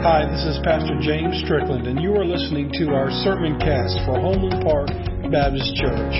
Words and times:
Hi, 0.00 0.24
this 0.30 0.44
is 0.44 0.60
Pastor 0.62 0.94
James 1.00 1.42
Strickland, 1.44 1.88
and 1.88 2.00
you 2.00 2.14
are 2.14 2.24
listening 2.24 2.70
to 2.74 2.90
our 2.94 3.10
sermon 3.24 3.58
cast 3.58 3.98
for 4.06 4.14
Homeland 4.14 4.62
Park 4.62 4.86
Baptist 5.32 5.74
Church. 5.74 6.14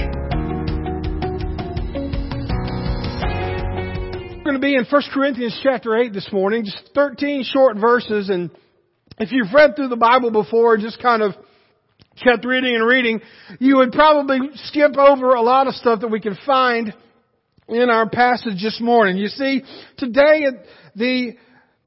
We're 4.34 4.42
going 4.42 4.56
to 4.56 4.60
be 4.60 4.74
in 4.74 4.84
1 4.84 5.02
Corinthians 5.14 5.60
chapter 5.62 5.96
8 5.96 6.12
this 6.12 6.28
morning, 6.32 6.64
just 6.64 6.90
13 6.92 7.44
short 7.44 7.76
verses, 7.76 8.30
and 8.30 8.50
if 9.20 9.30
you've 9.30 9.54
read 9.54 9.76
through 9.76 9.90
the 9.90 9.96
Bible 9.96 10.32
before, 10.32 10.74
and 10.74 10.82
just 10.82 11.00
kind 11.00 11.22
of 11.22 11.34
kept 12.20 12.44
reading 12.44 12.74
and 12.74 12.84
reading, 12.84 13.20
you 13.60 13.76
would 13.76 13.92
probably 13.92 14.40
skip 14.54 14.96
over 14.98 15.34
a 15.34 15.42
lot 15.42 15.68
of 15.68 15.74
stuff 15.74 16.00
that 16.00 16.08
we 16.10 16.18
can 16.18 16.36
find 16.44 16.92
in 17.68 17.90
our 17.90 18.10
passage 18.10 18.60
this 18.60 18.80
morning. 18.80 19.18
You 19.18 19.28
see, 19.28 19.62
today 19.98 20.46
the 20.96 21.36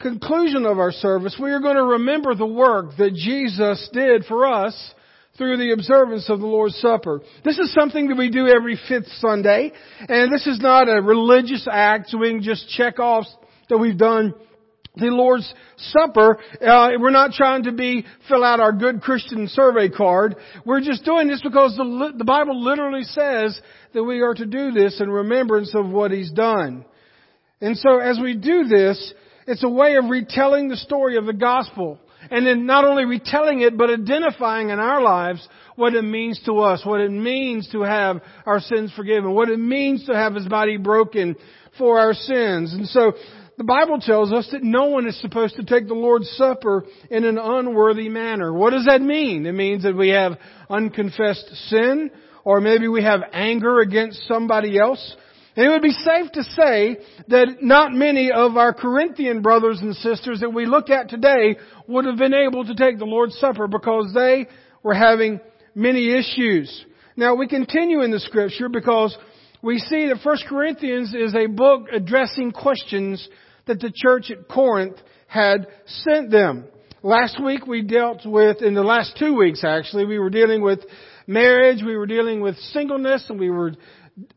conclusion 0.02 0.66
of 0.66 0.80
our 0.80 0.92
service, 0.92 1.38
we 1.40 1.52
are 1.52 1.60
going 1.60 1.76
to 1.76 1.84
remember 1.84 2.36
the 2.36 2.46
work 2.46 2.98
that 2.98 3.14
Jesus 3.14 3.90
did 3.94 4.26
for 4.26 4.46
us 4.46 4.94
through 5.38 5.58
the 5.58 5.72
observance 5.72 6.30
of 6.30 6.40
the 6.40 6.46
Lord's 6.46 6.76
Supper. 6.78 7.22
This 7.44 7.58
is 7.58 7.74
something 7.74 8.10
that 8.10 8.18
we 8.18 8.30
do 8.30 8.48
every 8.48 8.78
fifth 8.88 9.08
Sunday, 9.20 9.72
and 10.00 10.32
this 10.32 10.46
is 10.46 10.60
not 10.60 10.90
a 10.90 11.02
religious 11.02 11.68
act 11.72 12.10
so 12.10 12.18
we 12.18 12.32
can 12.32 12.44
just 12.44 12.70
check 12.70 13.00
off 13.00 13.26
that 13.70 13.78
we've 13.78 13.98
done 13.98 14.34
the 14.96 15.06
Lord's 15.06 15.52
Supper. 15.78 16.38
Uh, 16.62 16.90
we're 17.00 17.12
not 17.12 17.32
trying 17.32 17.64
to 17.64 17.72
be 17.72 18.06
fill 18.28 18.44
out 18.44 18.60
our 18.60 18.74
good 18.74 19.02
Christian 19.02 19.48
survey 19.48 19.90
card. 19.90 20.36
We're 20.66 20.82
just 20.82 21.06
doing 21.06 21.30
this 21.30 21.42
because 21.42 21.76
the, 21.78 22.14
the 22.18 22.26
Bible 22.26 22.62
literally 22.62 23.04
says 23.04 23.60
that 23.94 24.04
we 24.04 24.20
are 24.22 24.34
to 24.34 24.46
do 24.46 24.72
this 24.72 25.00
in 25.00 25.10
remembrance 25.10 25.74
of 25.74 25.88
what 25.88 26.12
He's 26.12 26.32
done. 26.32 26.86
And 27.62 27.78
so 27.78 28.00
as 28.00 28.20
we 28.22 28.36
do 28.36 28.66
this, 28.66 29.14
it's 29.48 29.64
a 29.64 29.70
way 29.70 29.96
of 29.96 30.06
retelling 30.10 30.70
the 30.70 30.78
story 30.78 31.18
of 31.18 31.26
the 31.26 31.34
gospel. 31.34 32.00
And 32.30 32.46
then 32.46 32.66
not 32.66 32.86
only 32.86 33.06
retelling 33.06 33.62
it, 33.62 33.78
but 33.78 33.90
identifying 33.90 34.70
in 34.70 34.80
our 34.80 35.02
lives 35.02 35.48
what 35.76 35.96
it 35.96 36.04
means 36.04 36.40
to 36.46 36.60
us, 36.60 36.86
what 36.86 37.02
it 37.02 37.10
means 37.10 37.68
to 37.72 37.82
have 37.82 38.22
our 38.46 38.60
sins 38.60 38.92
forgiven, 38.96 39.34
what 39.34 39.50
it 39.50 39.58
means 39.58 40.06
to 40.06 40.14
have 40.14 40.36
His 40.36 40.48
body 40.48 40.78
broken 40.78 41.36
for 41.78 42.00
our 42.00 42.14
sins. 42.14 42.74
And 42.74 42.88
so, 42.88 43.14
the 43.58 43.64
Bible 43.66 44.00
tells 44.00 44.32
us 44.32 44.50
that 44.52 44.64
no 44.64 44.86
one 44.86 45.08
is 45.08 45.20
supposed 45.22 45.56
to 45.58 45.64
take 45.64 45.88
the 45.88 45.94
Lord's 45.94 46.30
Supper 46.32 46.86
in 47.10 47.26
an 47.26 47.38
unworthy 47.38 48.10
manner. 48.10 48.52
What 48.52 48.72
does 48.72 48.86
that 48.86 49.02
mean? 49.02 49.46
It 49.46 49.52
means 49.52 49.84
that 49.84 49.96
we 49.96 50.10
have 50.10 50.38
unconfessed 50.70 51.48
sin, 51.70 52.12
or 52.44 52.60
maybe 52.60 52.88
we 52.88 53.04
have 53.04 53.22
anger 53.34 53.82
against 53.82 54.28
somebody 54.28 54.80
else. 54.80 55.16
And 55.62 55.70
it 55.70 55.74
would 55.74 55.84
be 55.84 55.92
safe 55.92 56.32
to 56.32 56.44
say 56.44 56.98
that 57.28 57.62
not 57.62 57.92
many 57.94 58.32
of 58.32 58.58
our 58.58 58.74
Corinthian 58.74 59.44
brothers 59.44 59.80
and 59.80 59.96
sisters 59.96 60.40
that 60.40 60.52
we 60.52 60.66
look 60.66 60.90
at 60.90 61.08
today 61.08 61.56
would 61.86 62.06
have 62.06 62.18
been 62.18 62.34
able 62.34 62.66
to 62.66 62.74
take 62.74 62.98
the 62.98 63.06
Lord's 63.06 63.38
Supper 63.38 63.68
because 63.68 64.12
they 64.12 64.48
were 64.82 64.96
having 64.96 65.40
many 65.76 66.18
issues. 66.18 66.84
Now 67.16 67.36
we 67.36 67.48
continue 67.48 68.02
in 68.02 68.10
the 68.10 68.20
scripture 68.20 68.70
because 68.70 69.16
we 69.62 69.78
see 69.78 70.08
that 70.08 70.26
1 70.26 70.38
Corinthians 70.50 71.14
is 71.14 71.36
a 71.36 71.46
book 71.46 71.90
addressing 71.94 72.54
questions 72.54 73.30
that 73.68 73.80
the 73.80 73.94
church 73.94 74.32
at 74.32 74.48
Corinth 74.48 74.98
had 75.28 75.68
sent 75.86 76.32
them. 76.32 76.66
Last 77.04 77.40
week 77.40 77.68
we 77.68 77.84
dealt 77.84 78.26
with, 78.26 78.64
in 78.64 78.74
the 78.74 78.82
last 78.82 79.16
two 79.20 79.36
weeks 79.36 79.64
actually, 79.64 80.06
we 80.06 80.18
were 80.18 80.32
dealing 80.32 80.64
with 80.64 80.80
marriage, 81.28 81.84
we 81.86 81.98
were 81.98 82.08
dealing 82.08 82.42
with 82.42 82.58
singleness, 82.58 83.26
and 83.30 83.40
we 83.40 83.50
were 83.50 83.74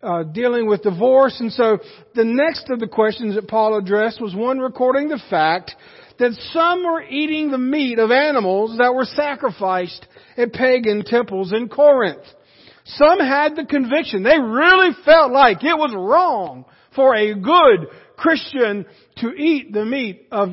uh, 0.03 0.23
dealing 0.25 0.67
with 0.67 0.83
divorce. 0.83 1.39
And 1.41 1.53
so 1.53 1.79
the 2.15 2.25
next 2.25 2.71
of 2.71 2.81
the 2.81 2.89
questions 2.89 3.35
that 3.35 3.49
Paul 3.49 3.79
addressed 3.79 4.21
was 4.21 4.35
one 4.35 4.59
recording 4.59 5.09
the 5.09 5.23
fact 5.31 5.75
that 6.19 6.33
some 6.53 6.85
were 6.85 7.03
eating 7.03 7.51
the 7.51 7.59
meat 7.59 7.99
of 7.99 8.11
animals 8.11 8.79
that 8.79 8.95
were 8.95 9.05
sacrificed 9.05 10.07
at 10.37 10.53
pagan 10.53 11.05
temples 11.05 11.53
in 11.53 11.69
Corinth. 11.69 12.25
Some 12.85 13.19
had 13.19 13.57
the 13.57 13.65
conviction, 13.65 14.23
they 14.23 14.39
really 14.39 14.91
felt 15.05 15.33
like 15.33 15.65
it 15.65 15.77
was 15.77 15.95
wrong 15.97 16.67
for 16.95 17.15
a 17.15 17.35
good 17.35 17.89
Christian 18.17 18.87
to 19.17 19.29
eat 19.31 19.73
the 19.73 19.85
meat 19.85 20.29
of 20.31 20.51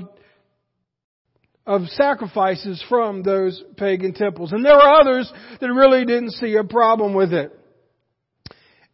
of 1.66 1.84
sacrifices 1.90 2.84
from 2.90 3.22
those 3.22 3.64
pagan 3.78 4.14
temples. 4.14 4.52
And 4.52 4.66
there 4.66 4.76
were 4.76 4.82
others 4.82 5.32
that 5.60 5.68
really 5.68 6.06
didn't 6.06 6.32
see 6.32 6.56
a 6.56 6.64
problem 6.64 7.14
with 7.14 7.34
it. 7.34 7.58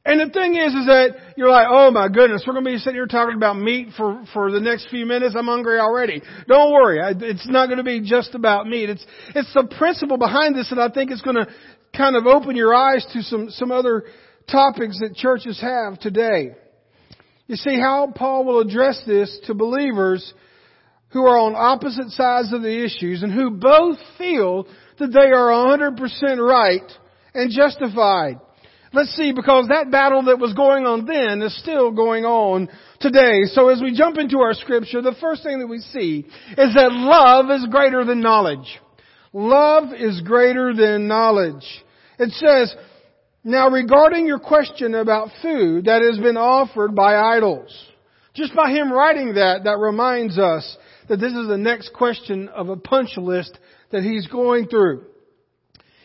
And 0.07 0.21
the 0.21 0.31
thing 0.31 0.55
is, 0.55 0.73
is 0.73 0.85
that 0.85 1.33
you're 1.35 1.49
like, 1.49 1.67
oh 1.69 1.91
my 1.91 2.07
goodness, 2.07 2.45
we're 2.47 2.53
going 2.53 2.63
to 2.63 2.71
be 2.71 2.77
sitting 2.77 2.95
here 2.95 3.07
talking 3.07 3.35
about 3.35 3.57
meat 3.57 3.89
for, 3.97 4.23
for 4.33 4.49
the 4.51 4.61
next 4.61 4.89
few 4.89 5.05
minutes. 5.05 5.35
I'm 5.37 5.47
hungry 5.47 5.79
already. 5.79 6.21
Don't 6.47 6.71
worry. 6.71 6.99
It's 7.23 7.45
not 7.45 7.65
going 7.65 7.79
to 7.79 7.83
be 7.83 7.99
just 7.99 8.33
about 8.33 8.67
meat. 8.67 8.89
It's, 8.89 9.05
it's 9.35 9.53
the 9.53 9.67
principle 9.77 10.17
behind 10.17 10.55
this 10.55 10.69
that 10.69 10.79
I 10.79 10.87
think 10.87 11.11
is 11.11 11.21
going 11.21 11.35
to 11.35 11.47
kind 11.93 12.15
of 12.15 12.25
open 12.25 12.55
your 12.55 12.73
eyes 12.73 13.05
to 13.11 13.21
some, 13.21 13.49
some 13.49 13.69
other 13.69 14.05
topics 14.49 14.97
that 15.01 15.13
churches 15.13 15.59
have 15.59 15.99
today. 15.99 16.55
You 17.47 17.57
see 17.57 17.77
how 17.77 18.13
Paul 18.15 18.45
will 18.45 18.61
address 18.61 19.03
this 19.05 19.37
to 19.47 19.53
believers 19.53 20.33
who 21.09 21.25
are 21.25 21.37
on 21.37 21.53
opposite 21.53 22.11
sides 22.11 22.53
of 22.53 22.61
the 22.61 22.85
issues 22.85 23.23
and 23.23 23.33
who 23.33 23.51
both 23.51 23.97
feel 24.17 24.67
that 24.99 25.07
they 25.07 25.31
are 25.31 25.51
100% 25.51 26.37
right 26.37 26.91
and 27.33 27.51
justified. 27.51 28.39
Let's 28.93 29.15
see, 29.15 29.33
because 29.33 29.67
that 29.67 29.91
battle 29.91 30.23
that 30.23 30.39
was 30.39 30.53
going 30.53 30.85
on 30.85 31.05
then 31.05 31.41
is 31.41 31.57
still 31.59 31.91
going 31.91 32.23
on 32.23 32.69
today. 32.99 33.41
So 33.45 33.69
as 33.69 33.81
we 33.81 33.93
jump 33.93 34.17
into 34.17 34.39
our 34.39 34.53
scripture, 34.53 35.01
the 35.01 35.15
first 35.19 35.43
thing 35.43 35.59
that 35.59 35.67
we 35.67 35.79
see 35.79 36.25
is 36.57 36.73
that 36.73 36.91
love 36.91 37.51
is 37.51 37.67
greater 37.69 38.05
than 38.05 38.21
knowledge. 38.21 38.79
Love 39.33 39.93
is 39.93 40.21
greater 40.21 40.73
than 40.73 41.07
knowledge. 41.07 41.65
It 42.17 42.31
says, 42.31 42.73
now 43.43 43.69
regarding 43.69 44.25
your 44.25 44.39
question 44.39 44.95
about 44.95 45.29
food 45.41 45.85
that 45.85 46.01
has 46.01 46.17
been 46.19 46.37
offered 46.37 46.95
by 46.95 47.15
idols. 47.15 47.71
Just 48.33 48.55
by 48.55 48.71
him 48.71 48.91
writing 48.91 49.33
that, 49.33 49.63
that 49.63 49.79
reminds 49.79 50.37
us 50.37 50.77
that 51.09 51.17
this 51.17 51.33
is 51.33 51.47
the 51.47 51.57
next 51.57 51.91
question 51.93 52.49
of 52.49 52.69
a 52.69 52.77
punch 52.77 53.17
list 53.17 53.57
that 53.91 54.03
he's 54.03 54.27
going 54.27 54.67
through. 54.67 55.05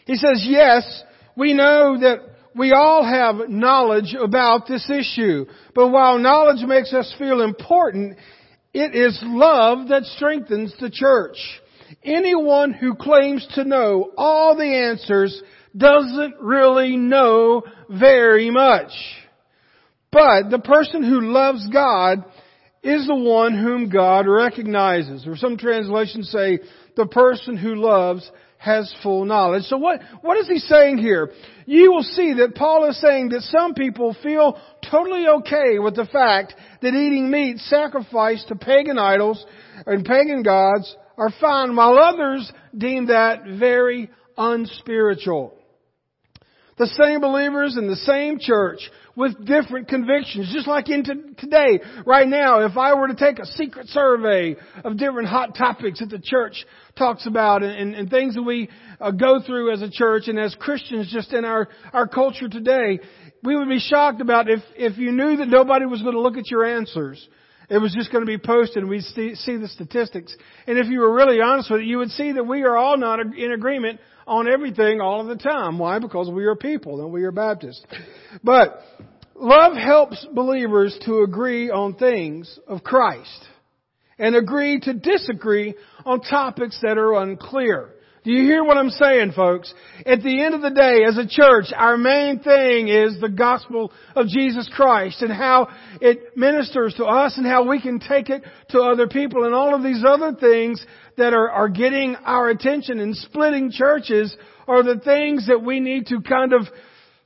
He 0.07 0.17
says, 0.17 0.45
yes, 0.49 1.03
we 1.37 1.53
know 1.53 1.99
that 2.01 2.32
we 2.55 2.73
all 2.73 3.05
have 3.05 3.49
knowledge 3.49 4.15
about 4.19 4.67
this 4.67 4.89
issue. 4.91 5.47
But 5.75 5.89
while 5.89 6.19
knowledge 6.19 6.67
makes 6.67 6.93
us 6.93 7.15
feel 7.19 7.41
important, 7.43 8.17
it 8.75 8.95
is 8.95 9.19
love 9.23 9.89
that 9.89 10.05
strengthens 10.05 10.75
the 10.81 10.91
church. 10.91 11.37
Anyone 12.05 12.73
who 12.73 12.95
claims 12.95 13.47
to 13.55 13.65
know 13.65 14.13
all 14.17 14.57
the 14.57 14.65
answers 14.65 15.43
doesn't 15.77 16.35
really 16.41 16.97
know 16.97 17.63
very 17.89 18.51
much. 18.51 18.91
But 20.11 20.51
the 20.51 20.59
person 20.59 21.03
who 21.03 21.21
loves 21.33 21.67
God 21.73 22.25
is 22.83 23.07
the 23.07 23.15
one 23.15 23.57
whom 23.57 23.89
God 23.89 24.27
recognizes. 24.27 25.27
Or 25.27 25.37
some 25.37 25.57
translations 25.57 26.31
say, 26.31 26.59
the 26.97 27.07
person 27.07 27.57
who 27.57 27.77
loves 27.77 28.31
has 28.63 28.95
full 29.03 29.25
knowledge. 29.25 29.65
So 29.65 29.77
what, 29.77 30.01
what 30.21 30.39
is 30.39 30.47
he 30.47 30.59
saying 30.59 30.99
here? 30.99 31.33
You 31.67 31.91
will 31.91 32.05
see 32.05 32.35
that 32.35 32.55
Paul 32.55 32.89
is 32.89 33.01
saying 33.01 33.31
that 33.31 33.41
some 33.43 33.75
people 33.75 34.17
feel 34.23 34.57
totally 34.89 35.27
okay 35.27 35.81
with 35.81 35.97
the 35.97 36.07
fact 36.07 36.55
that 36.81 36.95
eating 36.95 37.29
meat 37.29 37.59
sacrificed 37.59 38.49
to 38.49 38.55
pagan 38.55 38.99
idols 38.99 39.45
and 39.85 40.05
pagan 40.05 40.45
gods 40.45 40.95
are 41.19 41.33
fine, 41.41 41.75
while 41.75 41.99
others 41.99 42.53
deem 42.77 43.09
that 43.09 43.43
very 43.59 44.09
unspiritual. 44.39 45.59
The 46.79 46.87
same 46.87 47.21
believers 47.21 47.77
in 47.77 47.89
the 47.89 47.97
same 47.97 48.39
church 48.39 48.89
with 49.17 49.45
different 49.45 49.89
convictions. 49.89 50.51
Just 50.53 50.67
like 50.67 50.89
in 50.89 51.05
today, 51.39 51.81
right 52.07 52.27
now, 52.27 52.65
if 52.65 52.77
I 52.77 52.95
were 52.95 53.09
to 53.09 53.15
take 53.15 53.39
a 53.39 53.47
secret 53.47 53.89
survey 53.89 54.57
of 54.85 54.97
different 54.97 55.29
hot 55.29 55.55
topics 55.57 56.01
that 56.01 56.11
the 56.11 56.21
church 56.23 56.65
talks 56.97 57.27
about 57.27 57.63
and, 57.63 57.73
and, 57.73 57.95
and 57.95 58.11
things 58.11 58.35
that 58.35 58.43
we 58.43 58.69
uh, 59.01 59.11
go 59.11 59.41
through 59.45 59.73
as 59.73 59.83
a 59.83 59.91
church 59.91 60.29
and 60.29 60.39
as 60.39 60.55
Christians 60.59 61.11
just 61.13 61.33
in 61.33 61.45
our, 61.45 61.69
our 61.93 62.07
culture 62.07 62.49
today, 62.49 63.01
we 63.43 63.57
would 63.57 63.69
be 63.69 63.81
shocked 63.81 64.21
about 64.21 64.49
if, 64.49 64.61
if 64.77 64.99
you 64.99 65.13
knew 65.13 65.37
that 65.37 65.49
nobody 65.49 65.87
was 65.87 66.01
going 66.03 66.15
to 66.15 66.21
look 66.21 66.37
at 66.37 66.51
your 66.51 66.65
answers. 66.65 67.29
It 67.69 67.79
was 67.79 67.95
just 67.95 68.13
going 68.13 68.23
to 68.23 68.27
be 68.27 68.39
posted 68.39 68.79
and 68.79 68.89
we'd 68.89 69.03
see, 69.03 69.35
see 69.35 69.57
the 69.57 69.69
statistics. 69.69 70.37
And 70.67 70.79
if 70.79 70.89
you 70.89 71.01
were 71.01 71.15
really 71.15 71.41
honest 71.41 71.71
with 71.71 71.81
it, 71.81 71.87
you 71.87 71.99
would 71.99 72.11
see 72.11 72.33
that 72.33 72.45
we 72.45 72.63
are 72.63 72.77
all 72.77 72.97
not 72.97 73.21
in 73.21 73.53
agreement 73.53 73.99
on 74.27 74.49
everything 74.49 75.01
all 75.01 75.21
of 75.21 75.27
the 75.27 75.43
time. 75.43 75.79
Why? 75.79 75.99
Because 75.99 76.31
we 76.31 76.45
are 76.45 76.57
people 76.57 77.01
and 77.01 77.13
we 77.13 77.25
are 77.25 77.33
Baptists. 77.33 77.85
But 78.43 78.81
love 79.35 79.75
helps 79.75 80.27
believers 80.33 80.99
to 81.07 81.23
agree 81.23 81.71
on 81.71 81.95
things 81.95 82.59
of 82.67 82.83
Christ 82.83 83.49
and 84.19 84.37
agree 84.37 84.81
to 84.81 84.95
disagree 84.95 85.75
on 86.05 86.21
topics 86.21 86.79
that 86.83 86.99
are 86.99 87.15
unclear. 87.15 87.91
Do 88.25 88.31
you 88.31 88.45
hear 88.45 88.63
what 88.63 88.77
I'm 88.77 88.91
saying, 88.91 89.33
folks? 89.33 89.75
At 90.07 90.23
the 90.23 90.45
end 90.45 90.55
of 90.55 90.63
the 90.63 90.71
day, 90.71 91.03
as 91.05 91.19
a 91.19 91.27
church, 91.27 91.73
our 91.77 91.97
main 91.97 92.39
thing 92.39 92.87
is 92.87 93.21
the 93.21 93.29
gospel 93.29 93.93
of 94.15 94.29
Jesus 94.29 94.71
Christ 94.73 95.23
and 95.23 95.33
how 95.33 95.69
it 96.01 96.37
ministers 96.37 96.95
to 96.99 97.05
us 97.05 97.37
and 97.37 97.45
how 97.45 97.69
we 97.69 97.81
can 97.81 97.99
take 97.99 98.31
it 98.31 98.45
to 98.69 98.81
other 98.81 99.09
people 99.09 99.45
and 99.45 99.55
all 99.55 99.75
of 99.75 99.83
these 99.83 100.05
other 100.07 100.35
things 100.35 100.85
that 101.17 101.35
are, 101.35 101.51
are 101.51 101.69
getting 101.69 102.17
our 102.17 102.49
attention 102.49 102.99
and 102.99 103.17
splitting 103.17 103.71
churches 103.71 104.35
are 104.67 104.83
the 104.83 105.01
things 105.01 105.47
that 105.49 105.63
we 105.63 105.81
need 105.81 106.07
to 106.07 106.21
kind 106.21 106.53
of 106.53 106.63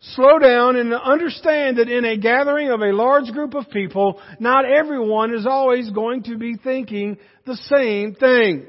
slow 0.00 0.38
down 0.38 0.76
and 0.76 0.92
understand 0.94 1.78
that 1.78 1.88
in 1.88 2.04
a 2.04 2.16
gathering 2.16 2.70
of 2.70 2.80
a 2.80 2.92
large 2.92 3.32
group 3.32 3.54
of 3.54 3.70
people, 3.70 4.20
not 4.38 4.64
everyone 4.64 5.34
is 5.34 5.46
always 5.46 5.90
going 5.90 6.22
to 6.24 6.36
be 6.36 6.56
thinking 6.56 7.18
the 7.44 7.56
same 7.56 8.14
thing. 8.14 8.66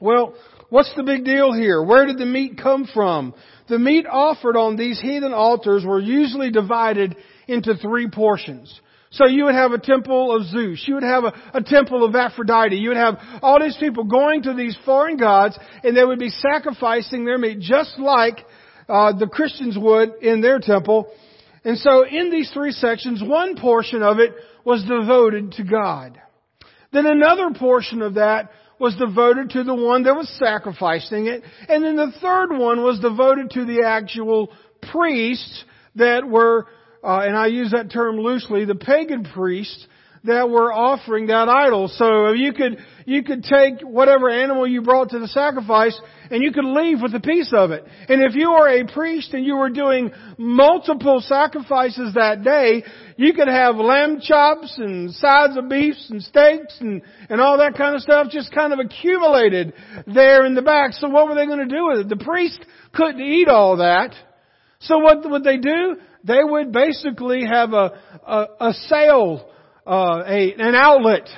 Well, 0.00 0.34
What's 0.68 0.92
the 0.96 1.04
big 1.04 1.24
deal 1.24 1.52
here? 1.52 1.82
Where 1.82 2.06
did 2.06 2.18
the 2.18 2.26
meat 2.26 2.58
come 2.60 2.88
from? 2.92 3.34
The 3.68 3.78
meat 3.78 4.04
offered 4.10 4.56
on 4.56 4.76
these 4.76 5.00
heathen 5.00 5.32
altars 5.32 5.84
were 5.84 6.00
usually 6.00 6.50
divided 6.50 7.16
into 7.46 7.76
three 7.76 8.08
portions. 8.10 8.80
So 9.10 9.26
you 9.26 9.44
would 9.44 9.54
have 9.54 9.72
a 9.72 9.78
temple 9.78 10.34
of 10.34 10.46
Zeus. 10.46 10.84
You 10.86 10.94
would 10.94 11.02
have 11.02 11.24
a, 11.24 11.32
a, 11.54 11.62
temple 11.62 12.04
of 12.04 12.14
Aphrodite. 12.14 12.76
You 12.76 12.88
would 12.88 12.96
have 12.96 13.18
all 13.40 13.60
these 13.60 13.76
people 13.78 14.04
going 14.04 14.42
to 14.42 14.54
these 14.54 14.76
foreign 14.84 15.16
gods 15.16 15.58
and 15.84 15.96
they 15.96 16.04
would 16.04 16.18
be 16.18 16.28
sacrificing 16.28 17.24
their 17.24 17.38
meat 17.38 17.60
just 17.60 17.98
like 17.98 18.44
uh, 18.88 19.12
the 19.16 19.26
Christians 19.26 19.76
would 19.78 20.22
in 20.22 20.40
their 20.40 20.58
temple. 20.58 21.12
And 21.64 21.78
so 21.78 22.06
in 22.06 22.30
these 22.30 22.50
three 22.52 22.72
sections, 22.72 23.22
one 23.22 23.56
portion 23.56 24.02
of 24.02 24.18
it 24.18 24.34
was 24.64 24.84
devoted 24.84 25.52
to 25.52 25.64
God. 25.64 26.20
Then 26.92 27.06
another 27.06 27.50
portion 27.58 28.02
of 28.02 28.14
that 28.14 28.50
was 28.78 28.94
devoted 28.96 29.50
to 29.50 29.64
the 29.64 29.74
one 29.74 30.02
that 30.04 30.14
was 30.14 30.28
sacrificing 30.38 31.26
it. 31.26 31.42
And 31.68 31.84
then 31.84 31.96
the 31.96 32.12
third 32.20 32.50
one 32.50 32.82
was 32.82 33.00
devoted 33.00 33.50
to 33.50 33.64
the 33.64 33.84
actual 33.86 34.52
priests 34.92 35.64
that 35.96 36.26
were, 36.28 36.66
uh, 37.02 37.20
and 37.20 37.36
I 37.36 37.46
use 37.46 37.72
that 37.72 37.90
term 37.90 38.16
loosely, 38.16 38.64
the 38.64 38.74
pagan 38.74 39.24
priests 39.24 39.86
that 40.26 40.50
were 40.50 40.72
offering 40.72 41.28
that 41.28 41.48
idol. 41.48 41.88
So 41.88 42.32
you 42.32 42.52
could, 42.52 42.78
you 43.04 43.22
could 43.22 43.42
take 43.42 43.80
whatever 43.82 44.28
animal 44.28 44.66
you 44.66 44.82
brought 44.82 45.10
to 45.10 45.18
the 45.18 45.28
sacrifice 45.28 45.98
and 46.30 46.42
you 46.42 46.52
could 46.52 46.64
leave 46.64 47.00
with 47.00 47.14
a 47.14 47.20
piece 47.20 47.52
of 47.56 47.70
it. 47.70 47.84
And 48.08 48.22
if 48.22 48.34
you 48.34 48.50
were 48.50 48.68
a 48.68 48.86
priest 48.86 49.32
and 49.32 49.44
you 49.44 49.56
were 49.56 49.70
doing 49.70 50.10
multiple 50.36 51.20
sacrifices 51.20 52.14
that 52.14 52.42
day, 52.42 52.84
you 53.16 53.32
could 53.32 53.48
have 53.48 53.76
lamb 53.76 54.20
chops 54.20 54.74
and 54.78 55.12
sides 55.12 55.56
of 55.56 55.68
beefs 55.68 56.10
and 56.10 56.22
steaks 56.22 56.76
and, 56.80 57.02
and 57.28 57.40
all 57.40 57.58
that 57.58 57.76
kind 57.76 57.94
of 57.94 58.02
stuff 58.02 58.28
just 58.30 58.52
kind 58.52 58.72
of 58.72 58.80
accumulated 58.80 59.72
there 60.06 60.44
in 60.44 60.54
the 60.54 60.62
back. 60.62 60.92
So 60.92 61.08
what 61.08 61.28
were 61.28 61.34
they 61.34 61.46
going 61.46 61.66
to 61.66 61.74
do 61.74 61.86
with 61.88 61.98
it? 62.00 62.08
The 62.08 62.24
priest 62.24 62.64
couldn't 62.92 63.20
eat 63.20 63.48
all 63.48 63.78
that. 63.78 64.14
So 64.80 64.98
what 64.98 65.28
would 65.28 65.44
they 65.44 65.56
do? 65.56 65.96
They 66.26 66.42
would 66.42 66.72
basically 66.72 67.44
have 67.46 67.72
a, 67.72 68.00
a, 68.26 68.46
a 68.60 68.72
sale 68.88 69.48
uh, 69.86 70.24
a, 70.26 70.54
an 70.58 70.74
outlet. 70.74 71.28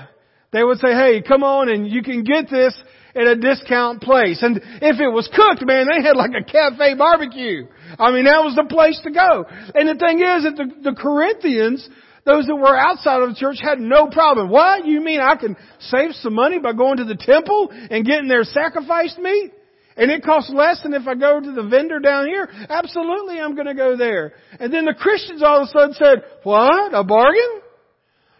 They 0.52 0.64
would 0.64 0.78
say, 0.78 0.92
hey, 0.92 1.22
come 1.26 1.42
on 1.44 1.68
and 1.68 1.86
you 1.86 2.02
can 2.02 2.24
get 2.24 2.48
this 2.48 2.74
at 3.14 3.26
a 3.26 3.36
discount 3.36 4.00
place. 4.00 4.42
And 4.42 4.56
if 4.80 5.00
it 5.00 5.08
was 5.08 5.28
cooked, 5.34 5.66
man, 5.66 5.86
they 5.88 6.02
had 6.02 6.16
like 6.16 6.30
a 6.38 6.44
cafe 6.44 6.94
barbecue. 6.94 7.66
I 7.98 8.10
mean, 8.12 8.24
that 8.24 8.42
was 8.44 8.54
the 8.56 8.64
place 8.64 8.98
to 9.04 9.10
go. 9.10 9.44
And 9.74 9.88
the 9.88 9.98
thing 9.98 10.20
is 10.20 10.44
that 10.44 10.56
the, 10.56 10.90
the 10.90 10.96
Corinthians, 10.96 11.86
those 12.24 12.46
that 12.46 12.56
were 12.56 12.76
outside 12.76 13.20
of 13.22 13.30
the 13.30 13.34
church 13.34 13.58
had 13.60 13.78
no 13.78 14.06
problem. 14.06 14.48
What? 14.48 14.86
You 14.86 15.02
mean 15.02 15.20
I 15.20 15.36
can 15.36 15.56
save 15.80 16.12
some 16.14 16.34
money 16.34 16.58
by 16.58 16.72
going 16.72 16.96
to 16.98 17.04
the 17.04 17.16
temple 17.16 17.68
and 17.70 18.06
getting 18.06 18.28
their 18.28 18.44
sacrificed 18.44 19.18
meat? 19.18 19.52
And 19.98 20.10
it 20.12 20.22
costs 20.22 20.50
less 20.54 20.80
than 20.82 20.94
if 20.94 21.08
I 21.08 21.14
go 21.16 21.40
to 21.40 21.52
the 21.52 21.64
vendor 21.64 21.98
down 21.98 22.26
here? 22.26 22.48
Absolutely, 22.68 23.40
I'm 23.40 23.54
going 23.54 23.66
to 23.66 23.74
go 23.74 23.96
there. 23.96 24.32
And 24.60 24.72
then 24.72 24.84
the 24.84 24.94
Christians 24.94 25.42
all 25.42 25.62
of 25.62 25.68
a 25.68 25.70
sudden 25.72 25.94
said, 25.94 26.22
what? 26.44 26.94
A 26.94 27.02
bargain? 27.02 27.60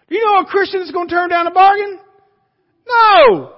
Do 0.09 0.17
you 0.17 0.25
know 0.25 0.41
a 0.41 0.47
Christian 0.47 0.83
is 0.83 0.93
going 0.93 1.09
to 1.09 1.15
turn 1.15 1.31
down 1.31 1.49
a 1.49 1.51
bargain? 1.51 1.99
No! 2.89 3.55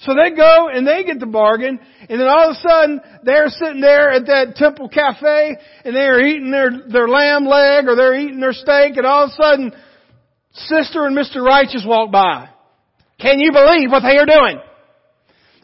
So 0.00 0.14
they 0.14 0.36
go 0.36 0.68
and 0.68 0.86
they 0.86 1.04
get 1.04 1.20
the 1.20 1.26
bargain, 1.26 1.78
and 2.08 2.20
then 2.20 2.28
all 2.28 2.50
of 2.50 2.56
a 2.56 2.68
sudden 2.68 3.00
they're 3.24 3.48
sitting 3.48 3.80
there 3.80 4.10
at 4.10 4.26
that 4.26 4.56
temple 4.56 4.88
cafe 4.88 5.56
and 5.84 5.94
they're 5.94 6.24
eating 6.24 6.50
their, 6.50 6.70
their 6.88 7.08
lamb 7.08 7.46
leg 7.46 7.86
or 7.86 7.94
they're 7.96 8.18
eating 8.18 8.40
their 8.40 8.52
steak 8.52 8.96
and 8.96 9.06
all 9.06 9.24
of 9.24 9.30
a 9.30 9.42
sudden 9.42 9.72
Sister 10.52 11.06
and 11.06 11.16
Mr. 11.16 11.42
Righteous 11.42 11.84
walk 11.86 12.12
by. 12.12 12.48
Can 13.20 13.38
you 13.38 13.52
believe 13.52 13.90
what 13.90 14.02
they 14.02 14.18
are 14.18 14.26
doing? 14.26 14.60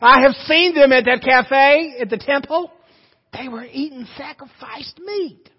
I 0.00 0.22
have 0.22 0.32
seen 0.46 0.74
them 0.74 0.92
at 0.92 1.04
that 1.04 1.22
cafe 1.22 1.96
at 2.00 2.10
the 2.10 2.18
temple. 2.18 2.70
They 3.32 3.48
were 3.48 3.64
eating 3.64 4.06
sacrificed 4.16 4.98
meat. 5.04 5.50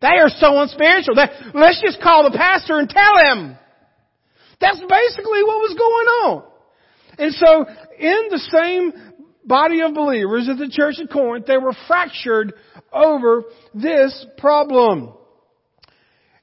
They 0.00 0.18
are 0.18 0.28
so 0.28 0.60
unspiritual. 0.60 1.14
let's 1.54 1.80
just 1.80 2.00
call 2.02 2.24
the 2.24 2.36
pastor 2.36 2.78
and 2.78 2.88
tell 2.88 3.16
him. 3.18 3.56
That's 4.60 4.80
basically 4.80 5.42
what 5.42 5.60
was 5.60 5.74
going 5.76 6.06
on. 6.08 6.44
And 7.18 7.34
so, 7.34 7.66
in 7.98 8.28
the 8.30 8.38
same 8.50 8.92
body 9.44 9.82
of 9.82 9.94
believers 9.94 10.48
at 10.48 10.56
the 10.56 10.68
church 10.68 10.96
at 11.02 11.10
Corinth, 11.10 11.46
they 11.46 11.58
were 11.58 11.74
fractured 11.86 12.54
over 12.92 13.44
this 13.74 14.26
problem. 14.38 15.12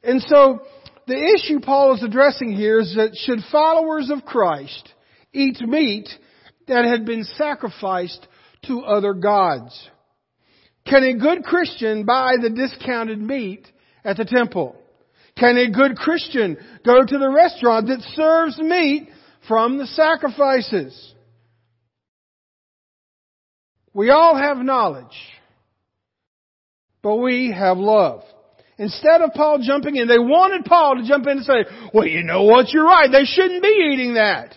And 0.03 0.21
so, 0.21 0.61
the 1.07 1.35
issue 1.35 1.59
Paul 1.59 1.95
is 1.95 2.03
addressing 2.03 2.53
here 2.53 2.79
is 2.79 2.94
that 2.95 3.15
should 3.15 3.39
followers 3.51 4.11
of 4.11 4.25
Christ 4.25 4.94
eat 5.33 5.59
meat 5.61 6.07
that 6.69 6.86
had 6.86 7.06
been 7.06 7.24
sacrificed 7.24 8.25
to 8.66 8.81
other 8.81 9.13
gods? 9.13 9.89
Can 10.88 11.04
a 11.04 11.18
good 11.18 11.44
Christian 11.44 12.06
buy 12.06 12.36
the 12.42 12.50
discounted 12.50 13.19
meat 13.19 13.68
at 14.04 14.18
the 14.18 14.25
temple? 14.25 14.75
Can 15.38 15.57
a 15.57 15.71
good 15.71 15.95
Christian 15.95 16.57
go 16.86 17.04
to 17.06 17.18
the 17.18 17.30
restaurant 17.30 17.88
that 17.88 18.01
serves 18.16 18.57
meat 18.57 19.10
from 19.48 19.77
the 19.77 19.86
sacrifices? 19.88 21.13
We 23.94 24.10
all 24.10 24.36
have 24.36 24.57
knowledge, 24.57 25.06
but 27.01 27.18
we 27.18 27.51
have 27.51 27.77
love. 27.77 28.24
Instead 28.77 29.21
of 29.21 29.33
Paul 29.33 29.60
jumping 29.62 29.98
in, 29.98 30.07
they 30.07 30.19
wanted 30.19 30.66
Paul 30.66 30.95
to 30.95 31.07
jump 31.07 31.27
in 31.27 31.38
and 31.38 31.45
say, 31.45 31.66
well, 31.94 32.07
you 32.07 32.24
know 32.24 32.44
what, 32.44 32.71
you're 32.71 32.86
right, 32.86 33.12
they 33.12 33.25
shouldn't 33.25 33.62
be 33.62 33.92
eating 33.94 34.13
that. 34.13 34.56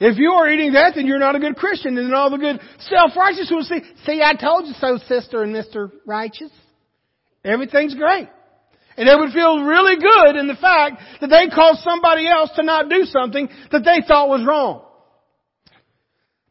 If 0.00 0.16
you 0.16 0.32
are 0.32 0.48
eating 0.48 0.72
that, 0.72 0.94
then 0.94 1.06
you're 1.06 1.18
not 1.18 1.36
a 1.36 1.38
good 1.38 1.56
Christian. 1.56 1.98
And 1.98 2.14
all 2.14 2.30
the 2.30 2.38
good 2.38 2.58
self-righteous 2.78 3.50
will 3.50 3.64
say, 3.64 3.82
see, 4.06 4.22
I 4.24 4.34
told 4.34 4.66
you 4.66 4.72
so, 4.80 4.98
sister 5.06 5.42
and 5.42 5.54
Mr. 5.54 5.92
Righteous. 6.06 6.50
Everything's 7.44 7.94
great. 7.94 8.28
And 8.96 9.08
they 9.08 9.14
would 9.14 9.32
feel 9.32 9.62
really 9.62 9.96
good 9.96 10.36
in 10.36 10.46
the 10.46 10.56
fact 10.56 11.02
that 11.20 11.28
they 11.28 11.54
caused 11.54 11.80
somebody 11.80 12.26
else 12.26 12.50
to 12.56 12.62
not 12.62 12.88
do 12.88 13.04
something 13.04 13.48
that 13.70 13.84
they 13.84 14.06
thought 14.06 14.28
was 14.28 14.44
wrong. 14.46 14.84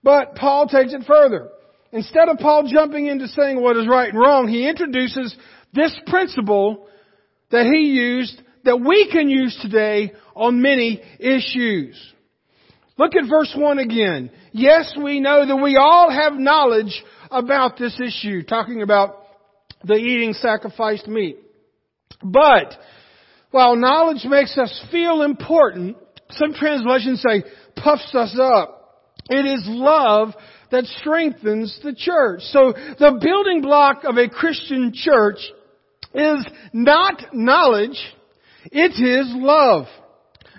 But 0.04 0.36
Paul 0.36 0.68
takes 0.68 0.94
it 0.94 1.04
further. 1.08 1.50
Instead 1.92 2.30
of 2.30 2.38
Paul 2.38 2.70
jumping 2.72 3.08
into 3.08 3.28
saying 3.28 3.60
what 3.60 3.78
is 3.78 3.88
right 3.88 4.10
and 4.10 4.20
wrong, 4.20 4.48
he 4.48 4.70
introduces 4.70 5.36
this 5.74 5.96
principle 6.06 6.88
that 7.52 7.66
he 7.66 7.90
used 7.90 8.40
that 8.64 8.80
we 8.80 9.10
can 9.12 9.30
use 9.30 9.58
today 9.62 10.14
on 10.36 10.62
many 10.62 11.02
issues. 11.20 11.96
Look 13.00 13.16
at 13.16 13.30
verse 13.30 13.54
1 13.56 13.80
again. 13.80 14.30
Yes, 14.52 14.94
we 15.02 15.22
know 15.22 15.48
that 15.48 15.56
we 15.56 15.78
all 15.78 16.12
have 16.12 16.34
knowledge 16.34 17.02
about 17.32 17.78
this 17.78 17.98
issue, 17.98 18.44
talking 18.44 18.82
about 18.82 19.24
the 19.86 19.94
eating 19.94 20.34
sacrificed 20.34 21.08
meat. 21.08 21.38
But, 22.22 22.74
while 23.52 23.78
knowledge 23.78 24.26
makes 24.26 24.58
us 24.58 24.86
feel 24.92 25.22
important, 25.22 25.96
some 26.32 26.54
translations 26.54 27.24
say 27.26 27.44
puffs 27.78 28.14
us 28.14 28.38
up. 28.38 28.76
It 29.30 29.46
is 29.46 29.64
love 29.68 30.34
that 30.72 30.84
strengthens 31.00 31.80
the 31.82 31.96
church. 31.96 32.42
So 32.52 32.74
the 32.74 33.18
building 33.22 33.62
block 33.62 34.04
of 34.04 34.18
a 34.18 34.28
Christian 34.28 34.92
church 34.94 35.40
is 36.14 36.46
not 36.74 37.34
knowledge, 37.34 37.98
it 38.66 38.92
is 38.92 39.28
love. 39.38 39.86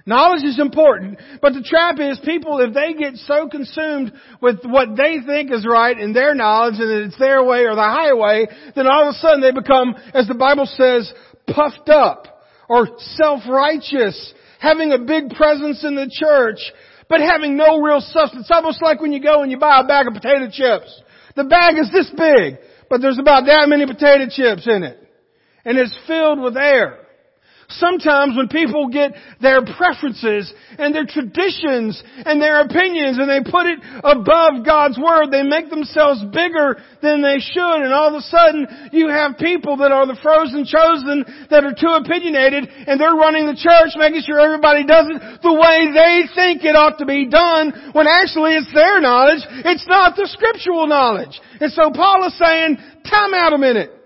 Knowledge 0.07 0.45
is 0.45 0.59
important, 0.59 1.19
but 1.43 1.53
the 1.53 1.63
trap 1.63 1.99
is 2.01 2.19
people, 2.25 2.59
if 2.61 2.73
they 2.73 2.95
get 2.95 3.17
so 3.17 3.49
consumed 3.49 4.13
with 4.41 4.61
what 4.65 4.97
they 4.97 5.19
think 5.27 5.53
is 5.53 5.67
right 5.67 5.99
in 5.99 6.13
their 6.13 6.35
knowledge 6.35 6.77
and 6.79 6.91
it's 7.05 7.19
their 7.19 7.45
way 7.45 7.61
or 7.65 7.75
the 7.75 7.83
highway, 7.83 8.47
then 8.75 8.87
all 8.87 9.09
of 9.09 9.15
a 9.15 9.19
sudden 9.19 9.41
they 9.41 9.53
become, 9.53 9.95
as 10.15 10.27
the 10.27 10.35
Bible 10.35 10.67
says, 10.67 11.13
puffed 11.47 11.89
up 11.89 12.43
or 12.69 12.89
self-righteous, 12.99 14.35
having 14.59 14.93
a 14.93 14.99
big 14.99 15.31
presence 15.31 15.85
in 15.85 15.95
the 15.95 16.11
church, 16.11 16.61
but 17.09 17.21
having 17.21 17.57
no 17.57 17.81
real 17.81 18.01
substance. 18.01 18.43
It's 18.43 18.51
almost 18.51 18.81
like 18.81 19.01
when 19.01 19.13
you 19.13 19.21
go 19.21 19.43
and 19.43 19.51
you 19.51 19.59
buy 19.59 19.81
a 19.81 19.87
bag 19.87 20.07
of 20.07 20.15
potato 20.15 20.49
chips. 20.51 21.03
The 21.37 21.45
bag 21.45 21.77
is 21.79 21.91
this 21.93 22.11
big, 22.17 22.59
but 22.89 23.01
there's 23.01 23.19
about 23.19 23.47
that 23.47 23.69
many 23.69 23.87
potato 23.87 24.27
chips 24.31 24.67
in 24.67 24.83
it. 24.83 24.99
And 25.65 25.77
it's 25.77 25.97
filled 26.07 26.41
with 26.41 26.57
air. 26.57 26.99
Sometimes 27.71 28.37
when 28.37 28.49
people 28.49 28.89
get 28.89 29.13
their 29.41 29.63
preferences 29.65 30.53
and 30.79 30.95
their 30.95 31.07
traditions 31.07 32.03
and 32.27 32.43
their 32.43 32.61
opinions 32.63 33.19
and 33.19 33.31
they 33.31 33.41
put 33.49 33.67
it 33.67 33.79
above 34.03 34.67
God's 34.67 34.99
Word, 34.99 35.31
they 35.31 35.43
make 35.43 35.71
themselves 35.71 36.23
bigger 36.33 36.83
than 37.03 37.23
they 37.23 37.39
should 37.39 37.81
and 37.83 37.93
all 37.93 38.09
of 38.09 38.15
a 38.15 38.27
sudden 38.27 38.67
you 38.93 39.09
have 39.09 39.39
people 39.39 39.79
that 39.79 39.93
are 39.93 40.07
the 40.07 40.19
frozen 40.23 40.67
chosen 40.67 41.25
that 41.51 41.65
are 41.65 41.75
too 41.75 41.95
opinionated 41.95 42.67
and 42.87 43.01
they're 43.01 43.15
running 43.15 43.47
the 43.47 43.57
church 43.57 43.95
making 43.97 44.23
sure 44.27 44.41
everybody 44.41 44.85
does 44.85 45.07
it 45.09 45.43
the 45.43 45.53
way 45.53 45.89
they 45.95 46.27
think 46.35 46.65
it 46.65 46.75
ought 46.77 46.99
to 46.99 47.07
be 47.07 47.29
done 47.29 47.93
when 47.93 48.07
actually 48.07 48.57
it's 48.57 48.73
their 48.75 49.01
knowledge. 49.01 49.41
It's 49.65 49.87
not 49.87 50.17
the 50.17 50.27
scriptural 50.27 50.87
knowledge. 50.87 51.41
And 51.61 51.73
so 51.73 51.91
Paul 51.95 52.27
is 52.27 52.37
saying, 52.39 52.77
time 53.09 53.35
out 53.35 53.53
a 53.53 53.59
minute. 53.59 54.00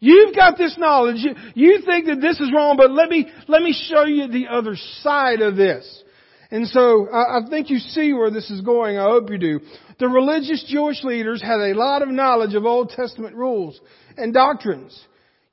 You've 0.00 0.34
got 0.34 0.56
this 0.56 0.76
knowledge. 0.78 1.26
You, 1.54 1.80
think 1.84 2.06
that 2.06 2.20
this 2.20 2.38
is 2.38 2.52
wrong, 2.54 2.76
but 2.76 2.92
let 2.92 3.08
me, 3.08 3.28
let 3.48 3.62
me 3.62 3.72
show 3.72 4.04
you 4.04 4.28
the 4.28 4.46
other 4.48 4.76
side 5.02 5.40
of 5.40 5.56
this. 5.56 6.04
And 6.50 6.68
so 6.68 7.08
I, 7.12 7.38
I 7.38 7.50
think 7.50 7.68
you 7.68 7.78
see 7.78 8.12
where 8.12 8.30
this 8.30 8.50
is 8.50 8.60
going. 8.60 8.96
I 8.96 9.04
hope 9.04 9.30
you 9.30 9.38
do. 9.38 9.60
The 9.98 10.08
religious 10.08 10.64
Jewish 10.68 11.02
leaders 11.02 11.42
had 11.42 11.60
a 11.60 11.74
lot 11.74 12.02
of 12.02 12.08
knowledge 12.08 12.54
of 12.54 12.64
Old 12.64 12.90
Testament 12.90 13.34
rules 13.34 13.78
and 14.16 14.32
doctrines, 14.32 14.98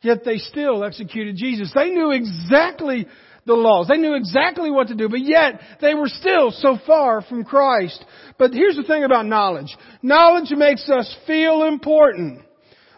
yet 0.02 0.24
they 0.24 0.38
still 0.38 0.84
executed 0.84 1.36
Jesus. 1.38 1.72
They 1.74 1.90
knew 1.90 2.12
exactly 2.12 3.08
the 3.46 3.54
laws. 3.54 3.88
They 3.88 3.98
knew 3.98 4.16
exactly 4.16 4.70
what 4.70 4.88
to 4.88 4.96
do, 4.96 5.10
but 5.10 5.22
yet 5.22 5.60
they 5.82 5.96
were 5.96 6.08
still 6.08 6.52
so 6.52 6.78
far 6.86 7.22
from 7.22 7.44
Christ. 7.44 8.04
But 8.38 8.54
here's 8.54 8.76
the 8.76 8.84
thing 8.84 9.04
about 9.04 9.26
knowledge. 9.26 9.76
Knowledge 10.02 10.52
makes 10.52 10.88
us 10.90 11.14
feel 11.26 11.64
important. 11.64 12.42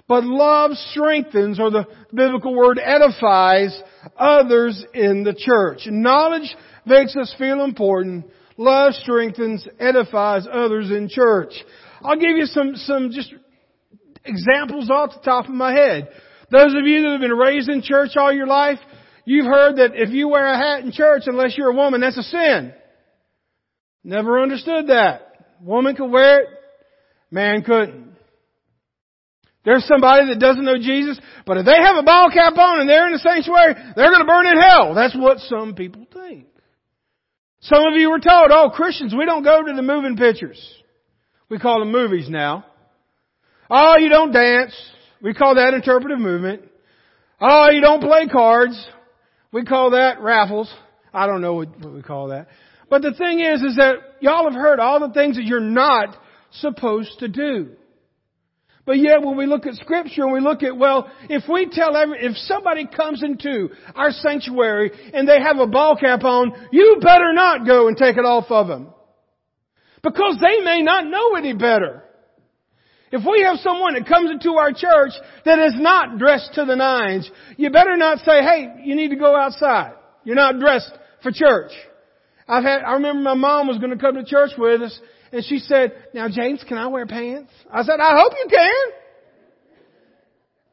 But 0.08 0.24
love 0.24 0.72
strengthens, 0.92 1.60
or 1.60 1.70
the 1.70 1.86
biblical 2.14 2.56
word 2.56 2.80
edifies, 2.82 3.78
others 4.18 4.84
in 4.94 5.24
the 5.24 5.34
church. 5.34 5.82
Knowledge 5.86 6.56
makes 6.86 7.16
us 7.18 7.36
feel 7.38 7.64
important. 7.64 8.26
Love 8.56 8.94
strengthens, 8.94 9.68
edifies 9.80 10.48
others 10.52 10.92
in 10.92 11.10
church. 11.10 11.52
I'll 12.02 12.16
give 12.16 12.38
you 12.38 12.46
some, 12.46 12.76
some 12.76 13.12
just 13.12 13.34
examples 14.24 14.90
off 14.90 15.14
the 15.14 15.22
top 15.22 15.46
of 15.46 15.54
my 15.54 15.74
head. 15.74 16.10
Those 16.52 16.74
of 16.74 16.86
you 16.86 17.04
that 17.04 17.12
have 17.12 17.22
been 17.22 17.32
raised 17.32 17.70
in 17.70 17.82
church 17.82 18.12
all 18.16 18.32
your 18.32 18.48
life, 18.48 18.80
you've 19.26 19.46
heard 19.46 19.78
that 19.78 19.92
if 19.94 20.10
you 20.12 20.30
wear 20.30 20.46
a 20.46 20.58
hat 20.58 20.86
in 20.86 20.94
church, 20.94 21.24
unless 21.26 21.58
you're 21.58 21.72
a 21.72 21.76
woman, 21.76 22.00
that's 22.00 22.18
a 22.18 22.24
sin. 22.24 22.74
Never 24.04 24.42
understood 24.42 24.88
that. 24.88 25.24
Woman 25.62 25.96
could 25.96 26.10
wear 26.10 26.42
it, 26.42 26.48
man 27.30 27.64
couldn't. 27.64 28.07
There's 29.68 29.86
somebody 29.86 30.30
that 30.30 30.40
doesn't 30.40 30.64
know 30.64 30.78
Jesus, 30.78 31.20
but 31.46 31.58
if 31.58 31.66
they 31.66 31.76
have 31.76 31.98
a 31.98 32.04
ball 32.04 32.30
cap 32.32 32.58
on 32.58 32.80
and 32.80 32.90
they're 32.90 33.06
in 33.08 33.12
the 33.12 33.20
sanctuary, 33.20 33.74
they're 33.98 34.12
going 34.12 34.22
to 34.22 34.26
burn 34.26 34.48
in 34.48 34.58
hell. 34.58 34.96
That's 34.96 35.14
what 35.14 35.40
some 35.40 35.76
people 35.76 36.08
think. 36.14 36.46
Some 37.60 37.84
of 37.84 38.00
you 38.00 38.10
were 38.10 38.22
told, 38.22 38.50
oh, 38.50 38.70
Christians, 38.74 39.14
we 39.14 39.26
don't 39.26 39.44
go 39.44 39.62
to 39.62 39.74
the 39.74 39.82
moving 39.82 40.16
pictures. 40.16 40.58
We 41.50 41.60
call 41.60 41.80
them 41.80 41.92
movies 41.92 42.30
now. 42.30 42.66
Oh, 43.70 43.98
you 43.98 44.08
don't 44.08 44.32
dance. 44.32 44.74
We 45.22 45.34
call 45.34 45.56
that 45.56 45.74
interpretive 45.74 46.20
movement. 46.20 46.62
Oh, 47.42 47.70
you 47.70 47.82
don't 47.82 48.02
play 48.02 48.28
cards. 48.28 48.88
We 49.52 49.66
call 49.66 49.92
that 49.92 50.22
raffles. 50.22 50.74
I 51.14 51.28
don't 51.28 51.42
know 51.42 51.56
what, 51.56 51.78
what 51.82 51.94
we 51.94 52.04
call 52.04 52.30
that. 52.30 52.48
But 52.90 53.02
the 53.02 53.14
thing 53.14 53.42
is, 53.42 53.62
is 53.62 53.76
that 53.76 53.96
y'all 54.22 54.46
have 54.46 54.58
heard 54.58 54.80
all 54.80 55.02
the 55.02 55.14
things 55.14 55.36
that 55.36 55.44
you're 55.44 55.60
not 55.60 56.16
supposed 56.52 57.20
to 57.20 57.28
do. 57.28 57.72
But 58.88 59.00
yet 59.00 59.22
when 59.22 59.36
we 59.36 59.48
look 59.48 59.66
at 59.66 59.76
scripture 59.76 60.24
and 60.24 60.32
we 60.32 60.40
look 60.40 60.64
at, 60.64 60.78
well, 60.78 61.12
if 61.30 61.44
we 61.52 61.68
tell 61.70 61.98
every, 61.98 62.20
if 62.26 62.38
somebody 62.38 62.88
comes 62.88 63.22
into 63.22 63.68
our 63.94 64.12
sanctuary 64.12 64.92
and 65.14 65.28
they 65.28 65.42
have 65.42 65.58
a 65.58 65.68
ball 65.68 65.98
cap 65.98 66.24
on, 66.24 66.54
you 66.72 66.98
better 67.02 67.34
not 67.34 67.68
go 67.68 67.90
and 67.90 67.98
take 67.98 68.16
it 68.16 68.24
off 68.24 68.46
of 68.50 68.70
them. 68.70 68.88
Because 70.02 70.38
they 70.40 70.64
may 70.64 70.82
not 70.82 71.06
know 71.06 71.36
any 71.36 71.52
better. 71.52 72.02
If 73.12 73.24
we 73.30 73.44
have 73.44 73.58
someone 73.58 73.96
that 73.96 74.08
comes 74.08 74.32
into 74.32 74.54
our 74.54 74.72
church 74.72 75.12
that 75.44 75.60
is 75.60 75.74
not 75.76 76.18
dressed 76.18 76.52
to 76.54 76.64
the 76.64 76.78
nines, 76.78 77.30
you 77.58 77.70
better 77.70 77.98
not 77.98 78.20
say, 78.20 78.42
hey, 78.42 78.84
you 78.86 78.96
need 78.96 79.10
to 79.10 79.18
go 79.18 79.36
outside. 79.36 79.96
You're 80.24 80.36
not 80.38 80.60
dressed 80.60 80.94
for 81.24 81.34
church. 81.34 81.72
I've 82.48 82.64
had, 82.64 82.84
I 82.84 82.94
remember 82.94 83.22
my 83.22 83.34
mom 83.34 83.68
was 83.68 83.80
going 83.80 83.92
to 83.92 83.98
come 83.98 84.16
to 84.16 84.24
church 84.24 84.52
with 84.58 84.82
us 84.82 84.98
and 85.38 85.46
she 85.46 85.60
said, 85.60 85.92
now 86.16 86.28
James, 86.30 86.66
can 86.68 86.80
I 86.80 86.88
wear 86.88 87.06
pants? 87.06 87.52
I 87.72 87.84
said, 87.84 88.00
I 88.00 88.20
hope 88.20 88.34
you 88.44 88.50
can. 88.50 88.92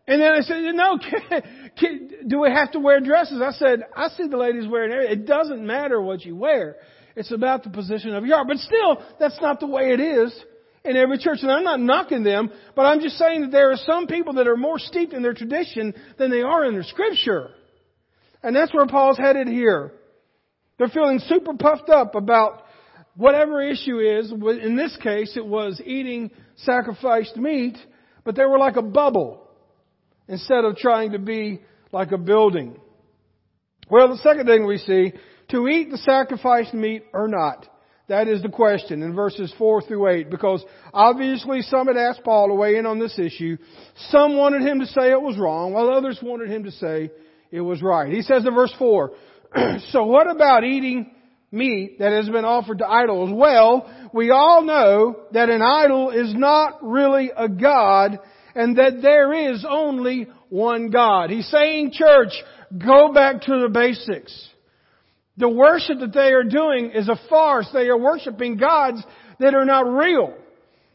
And 0.07 0.23
then 0.23 0.33
I 0.33 0.41
said, 0.41 0.75
no, 0.75 0.99
can, 1.29 1.71
can, 1.79 2.29
do 2.29 2.41
we 2.41 2.49
have 2.49 2.73
to 2.73 2.81
wear 2.81 2.99
dresses? 3.01 3.43
I 3.43 3.53
said, 3.53 3.83
I 3.95 4.09
see 4.17 4.27
the 4.27 4.39
ladies 4.39 4.67
wearing 4.67 4.93
it. 4.93 5.13
It 5.13 5.27
doesn't 5.27 5.67
matter 5.67 6.01
what 6.01 6.25
you 6.25 6.35
wear. 6.35 6.77
It's 7.15 7.31
about 7.31 7.63
the 7.63 7.69
position 7.69 8.15
of 8.15 8.25
your 8.25 8.37
heart. 8.37 8.49
But 8.49 8.57
still, 8.57 9.03
that's 9.21 9.39
not 9.43 9.61
the 9.61 9.67
way 9.67 9.93
it 9.93 10.01
is 10.01 10.35
in 10.83 10.97
every 10.97 11.19
church. 11.19 11.41
And 11.43 11.53
I'm 11.53 11.65
not 11.65 11.81
knocking 11.81 12.25
them, 12.25 12.51
but 12.75 12.87
I'm 12.87 13.03
just 13.03 13.19
saying 13.19 13.43
that 13.43 13.51
there 13.51 13.71
are 13.71 13.77
some 13.77 14.07
people 14.07 14.33
that 14.33 14.49
are 14.49 14.57
more 14.57 14.79
steeped 14.79 15.13
in 15.13 15.23
their 15.23 15.35
tradition 15.35 15.93
than 16.17 16.31
they 16.31 16.41
are 16.41 16.65
in 16.65 16.73
their 16.73 16.85
scripture. 16.85 17.51
And 18.43 18.57
that's 18.57 18.73
where 18.73 18.87
Paul's 18.87 19.19
headed 19.19 19.47
here. 19.47 19.93
They're 20.79 20.89
feeling 20.89 21.19
super 21.19 21.53
puffed 21.53 21.91
up 21.91 22.15
about 22.15 22.64
whatever 23.17 23.63
issue 23.63 23.99
is, 23.99 24.31
in 24.31 24.77
this 24.77 24.97
case 25.03 25.37
it 25.37 25.47
was 25.47 25.81
eating 25.85 26.31
sacrificed 26.57 27.37
meat, 27.37 27.77
but 28.25 28.37
they 28.37 28.45
were 28.45 28.59
like 28.59 28.77
a 28.77 28.83
bubble 28.83 29.49
instead 30.29 30.65
of 30.65 30.77
trying 30.77 31.13
to 31.13 31.19
be 31.19 31.61
like 31.93 32.13
a 32.13 32.19
building. 32.19 32.77
Well, 33.91 34.09
the 34.09 34.19
second 34.19 34.47
thing 34.47 34.67
we 34.67 34.79
see, 34.79 35.13
to 35.51 35.69
eat 35.69 35.91
the 35.91 35.99
sacrificed 35.99 36.75
meat 36.75 37.05
or 37.13 37.29
not. 37.29 37.69
That 38.09 38.29
is 38.29 38.43
the 38.43 38.51
question 38.51 39.03
in 39.03 39.15
verses 39.15 39.53
4 39.57 39.83
through 39.83 40.09
8 40.09 40.31
because 40.31 40.63
obviously 40.93 41.63
some 41.63 41.87
had 41.87 41.97
asked 41.97 42.23
Paul 42.23 42.49
to 42.49 42.55
weigh 42.55 42.77
in 42.77 42.85
on 42.85 42.99
this 42.99 43.19
issue. 43.19 43.57
Some 44.11 44.37
wanted 44.37 44.61
him 44.61 44.81
to 44.81 44.87
say 44.87 45.11
it 45.11 45.21
was 45.21 45.39
wrong 45.39 45.73
while 45.73 45.89
others 45.89 46.19
wanted 46.23 46.51
him 46.51 46.65
to 46.65 46.71
say 46.71 47.11
it 47.51 47.63
was 47.63 47.81
right. 47.81 48.13
He 48.13 48.21
says 48.21 48.45
in 48.45 48.55
verse 48.55 48.75
4, 48.79 49.13
so 49.89 50.05
what 50.05 50.31
about 50.31 50.65
eating 50.65 51.15
meat 51.55 51.99
that 52.01 52.13
has 52.13 52.29
been 52.29 52.45
offered 52.45 52.79
to 52.79 52.87
idols. 52.87 53.31
Well, 53.33 53.91
we 54.13 54.31
all 54.31 54.63
know 54.63 55.17
that 55.33 55.49
an 55.49 55.63
idol 55.63 56.11
is 56.11 56.35
not 56.35 56.81
really 56.83 57.31
a 57.35 57.49
God 57.49 58.19
and 58.55 58.77
that 58.77 59.01
there 59.01 59.53
is 59.53 59.65
only 59.69 60.29
one 60.49 60.91
God. 60.91 61.31
He's 61.31 61.49
saying, 61.49 61.93
church, 61.93 62.33
go 62.77 63.13
back 63.13 63.43
to 63.43 63.61
the 63.63 63.69
basics. 63.69 64.49
The 65.37 65.49
worship 65.49 65.99
that 66.01 66.13
they 66.13 66.33
are 66.33 66.45
doing 66.45 66.93
is 66.95 67.09
a 67.09 67.19
farce. 67.29 67.69
They 67.73 67.89
are 67.89 67.99
worshiping 67.99 68.57
gods 68.57 69.03
that 69.41 69.55
are 69.55 69.65
not 69.65 69.87
real. 69.87 70.35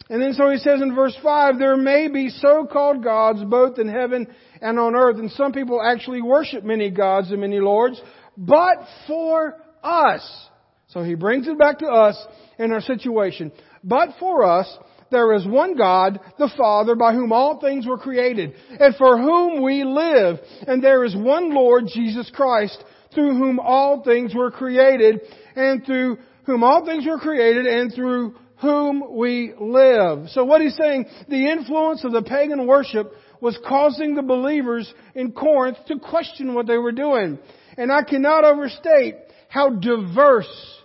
And 0.09 0.21
then 0.21 0.33
so 0.33 0.49
he 0.49 0.57
says 0.57 0.81
in 0.81 0.95
verse 0.95 1.15
5, 1.21 1.59
there 1.59 1.77
may 1.77 2.07
be 2.07 2.29
so-called 2.29 3.03
gods 3.03 3.43
both 3.43 3.77
in 3.77 3.87
heaven 3.87 4.27
and 4.61 4.79
on 4.79 4.95
earth. 4.95 5.17
And 5.17 5.29
some 5.31 5.51
people 5.51 5.81
actually 5.81 6.21
worship 6.21 6.63
many 6.63 6.89
gods 6.89 7.31
and 7.31 7.41
many 7.41 7.59
lords. 7.59 8.01
But 8.37 8.77
for 9.07 9.57
us, 9.83 10.47
so 10.87 11.03
he 11.03 11.15
brings 11.15 11.47
it 11.47 11.57
back 11.57 11.79
to 11.79 11.87
us 11.87 12.17
in 12.57 12.71
our 12.71 12.81
situation. 12.81 13.51
But 13.83 14.09
for 14.19 14.43
us, 14.43 14.67
there 15.11 15.33
is 15.33 15.45
one 15.47 15.75
God, 15.75 16.19
the 16.37 16.51
Father, 16.57 16.95
by 16.95 17.13
whom 17.13 17.31
all 17.31 17.59
things 17.59 17.87
were 17.87 17.97
created, 17.97 18.53
and 18.79 18.95
for 18.95 19.17
whom 19.17 19.63
we 19.63 19.83
live. 19.83 20.37
And 20.67 20.83
there 20.83 21.03
is 21.03 21.15
one 21.15 21.53
Lord, 21.53 21.85
Jesus 21.91 22.31
Christ, 22.33 22.83
through 23.13 23.37
whom 23.37 23.59
all 23.59 24.03
things 24.03 24.35
were 24.35 24.51
created, 24.51 25.21
and 25.55 25.85
through 25.85 26.17
whom 26.45 26.63
all 26.63 26.85
things 26.85 27.05
were 27.07 27.17
created, 27.17 27.65
and 27.65 27.93
through 27.93 28.35
whom 28.57 29.15
we 29.15 29.53
live. 29.59 30.29
So 30.29 30.43
what 30.43 30.61
he's 30.61 30.75
saying, 30.75 31.05
the 31.27 31.49
influence 31.49 32.03
of 32.03 32.11
the 32.11 32.21
pagan 32.21 32.67
worship 32.67 33.13
was 33.41 33.57
causing 33.67 34.15
the 34.15 34.21
believers 34.21 34.93
in 35.15 35.31
Corinth 35.31 35.77
to 35.87 35.97
question 35.97 36.53
what 36.53 36.67
they 36.67 36.77
were 36.77 36.91
doing. 36.91 37.39
And 37.77 37.91
I 37.91 38.03
cannot 38.03 38.43
overstate 38.43 39.15
how 39.49 39.69
diverse 39.69 40.77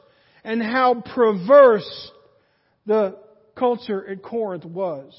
and 0.42 0.61
how 0.61 1.02
perverse 1.14 2.11
the 2.87 3.16
culture 3.56 4.06
at 4.09 4.23
Corinth 4.23 4.64
was. 4.64 5.12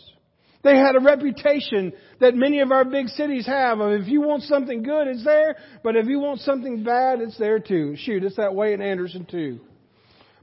They 0.64 0.75
had 0.75 0.96
a 0.96 1.00
reputation 1.00 1.94
that 2.20 2.34
many 2.34 2.60
of 2.60 2.72
our 2.72 2.84
big 2.84 3.08
cities 3.10 3.46
have 3.46 3.80
of 3.80 4.02
if 4.02 4.08
you 4.08 4.22
want 4.22 4.44
something 4.44 4.82
good, 4.82 5.08
it's 5.08 5.24
there, 5.24 5.56
but 5.84 5.96
if 5.96 6.08
you 6.08 6.20
want 6.20 6.40
something 6.42 6.84
bad, 6.84 7.22
it's 7.22 7.38
there 7.38 7.60
too. 7.60 7.96
Shoot, 7.98 8.24
it's 8.24 8.38
that 8.38 8.56
way 8.56 8.74
in 8.74 8.82
Anderson 8.82 9.25
too. 9.25 9.60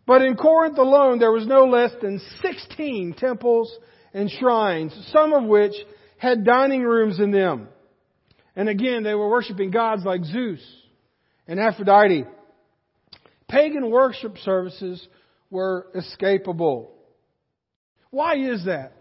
But 0.07 0.23
in 0.23 0.37
Corinth 0.37 0.79
alone, 0.79 1.19
there 1.19 1.33
was 1.33 1.47
no 1.47 1.65
less 1.65 1.91
than 2.01 2.21
16 2.41 3.15
temples 3.19 3.77
and 4.15 4.31
shrines, 4.31 4.97
some 5.13 5.33
of 5.33 5.43
which 5.45 5.75
had 6.19 6.45
dining 6.45 6.83
rooms 6.83 7.19
in 7.19 7.33
them. 7.33 7.69
And 8.55 8.69
again, 8.69 9.03
they 9.03 9.15
were 9.15 9.29
worshiping 9.29 9.73
gods 9.73 10.05
like 10.05 10.25
Zeus 10.25 10.61
and 11.49 11.59
Aphrodite. 11.59 12.25
Pagan 13.53 13.91
worship 13.91 14.39
services 14.39 15.07
were 15.51 15.89
escapable. 15.95 16.89
Why 18.11 18.37
is 18.37 18.65
that? 18.65 18.95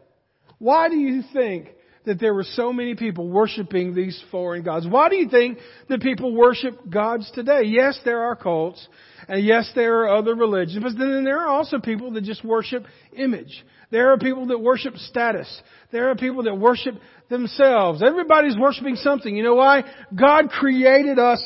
Why 0.60 0.89
do 0.89 0.98
you 0.98 1.24
think 1.31 1.70
that 2.05 2.20
there 2.20 2.34
were 2.34 2.43
so 2.43 2.74
many 2.74 2.96
people 2.96 3.29
worshiping 3.29 3.96
these 3.96 4.22
foreign 4.29 4.63
gods? 4.63 4.86
Why 4.86 5.08
do 5.08 5.15
you 5.15 5.29
think 5.29 5.58
that 5.88 6.01
people 6.01 6.36
worship 6.36 6.89
gods 6.89 7.31
today? 7.34 7.62
Yes, 7.63 7.98
there 8.03 8.24
are 8.24 8.36
cults, 8.36 8.86
and 9.29 9.41
yes, 9.41 9.72
there 9.74 10.01
are 10.01 10.17
other 10.17 10.36
religions, 10.36 10.84
but 10.84 11.00
then 11.00 11.24
there 11.24 11.39
are 11.39 11.48
also 11.48 11.79
people 11.79 12.12
that 12.12 12.25
just 12.25 12.43
worship 12.43 12.84
image. 13.13 13.63
There 13.89 14.12
are 14.12 14.17
people 14.17 14.48
that 14.48 14.60
worship 14.60 14.98
status. 14.98 15.62
There 15.93 16.10
are 16.10 16.15
people 16.15 16.43
that 16.43 16.55
worship 16.55 16.96
themselves. 17.29 18.03
Everybody's 18.03 18.58
worshiping 18.58 18.98
something. 18.98 19.34
You 19.34 19.43
know 19.43 19.55
why? 19.55 19.84
God 20.13 20.50
created 20.50 21.20
us 21.20 21.41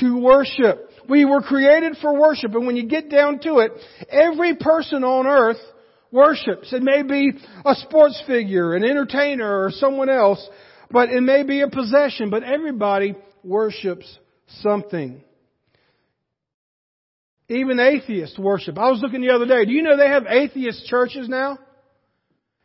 to 0.00 0.18
worship. 0.18 0.89
We 1.10 1.24
were 1.24 1.42
created 1.42 1.96
for 2.00 2.16
worship, 2.16 2.54
and 2.54 2.68
when 2.68 2.76
you 2.76 2.86
get 2.86 3.10
down 3.10 3.40
to 3.40 3.58
it, 3.58 3.72
every 4.08 4.54
person 4.54 5.02
on 5.02 5.26
earth 5.26 5.58
worships. 6.12 6.72
It 6.72 6.84
may 6.84 7.02
be 7.02 7.32
a 7.66 7.74
sports 7.74 8.22
figure, 8.28 8.74
an 8.74 8.84
entertainer, 8.84 9.64
or 9.64 9.72
someone 9.72 10.08
else, 10.08 10.48
but 10.88 11.08
it 11.10 11.20
may 11.20 11.42
be 11.42 11.62
a 11.62 11.68
possession, 11.68 12.30
but 12.30 12.44
everybody 12.44 13.16
worships 13.42 14.06
something. 14.60 15.20
Even 17.48 17.80
atheists 17.80 18.38
worship. 18.38 18.78
I 18.78 18.90
was 18.90 19.00
looking 19.02 19.20
the 19.20 19.34
other 19.34 19.46
day. 19.46 19.64
Do 19.64 19.72
you 19.72 19.82
know 19.82 19.96
they 19.96 20.06
have 20.06 20.26
atheist 20.28 20.86
churches 20.86 21.28
now? 21.28 21.58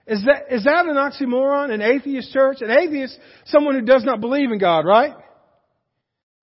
Is 0.06 0.24
that, 0.25 0.54
is 0.54 0.66
that 0.66 0.86
an 0.86 0.98
oxymoron? 0.98 1.72
An 1.72 1.82
atheist 1.82 2.32
church? 2.32 2.58
An 2.62 2.70
atheist, 2.70 3.18
someone 3.46 3.74
who 3.74 3.82
does 3.82 4.04
not 4.04 4.22
believe 4.22 4.52
in 4.52 4.60
God, 4.60 4.86
right? 4.86 5.16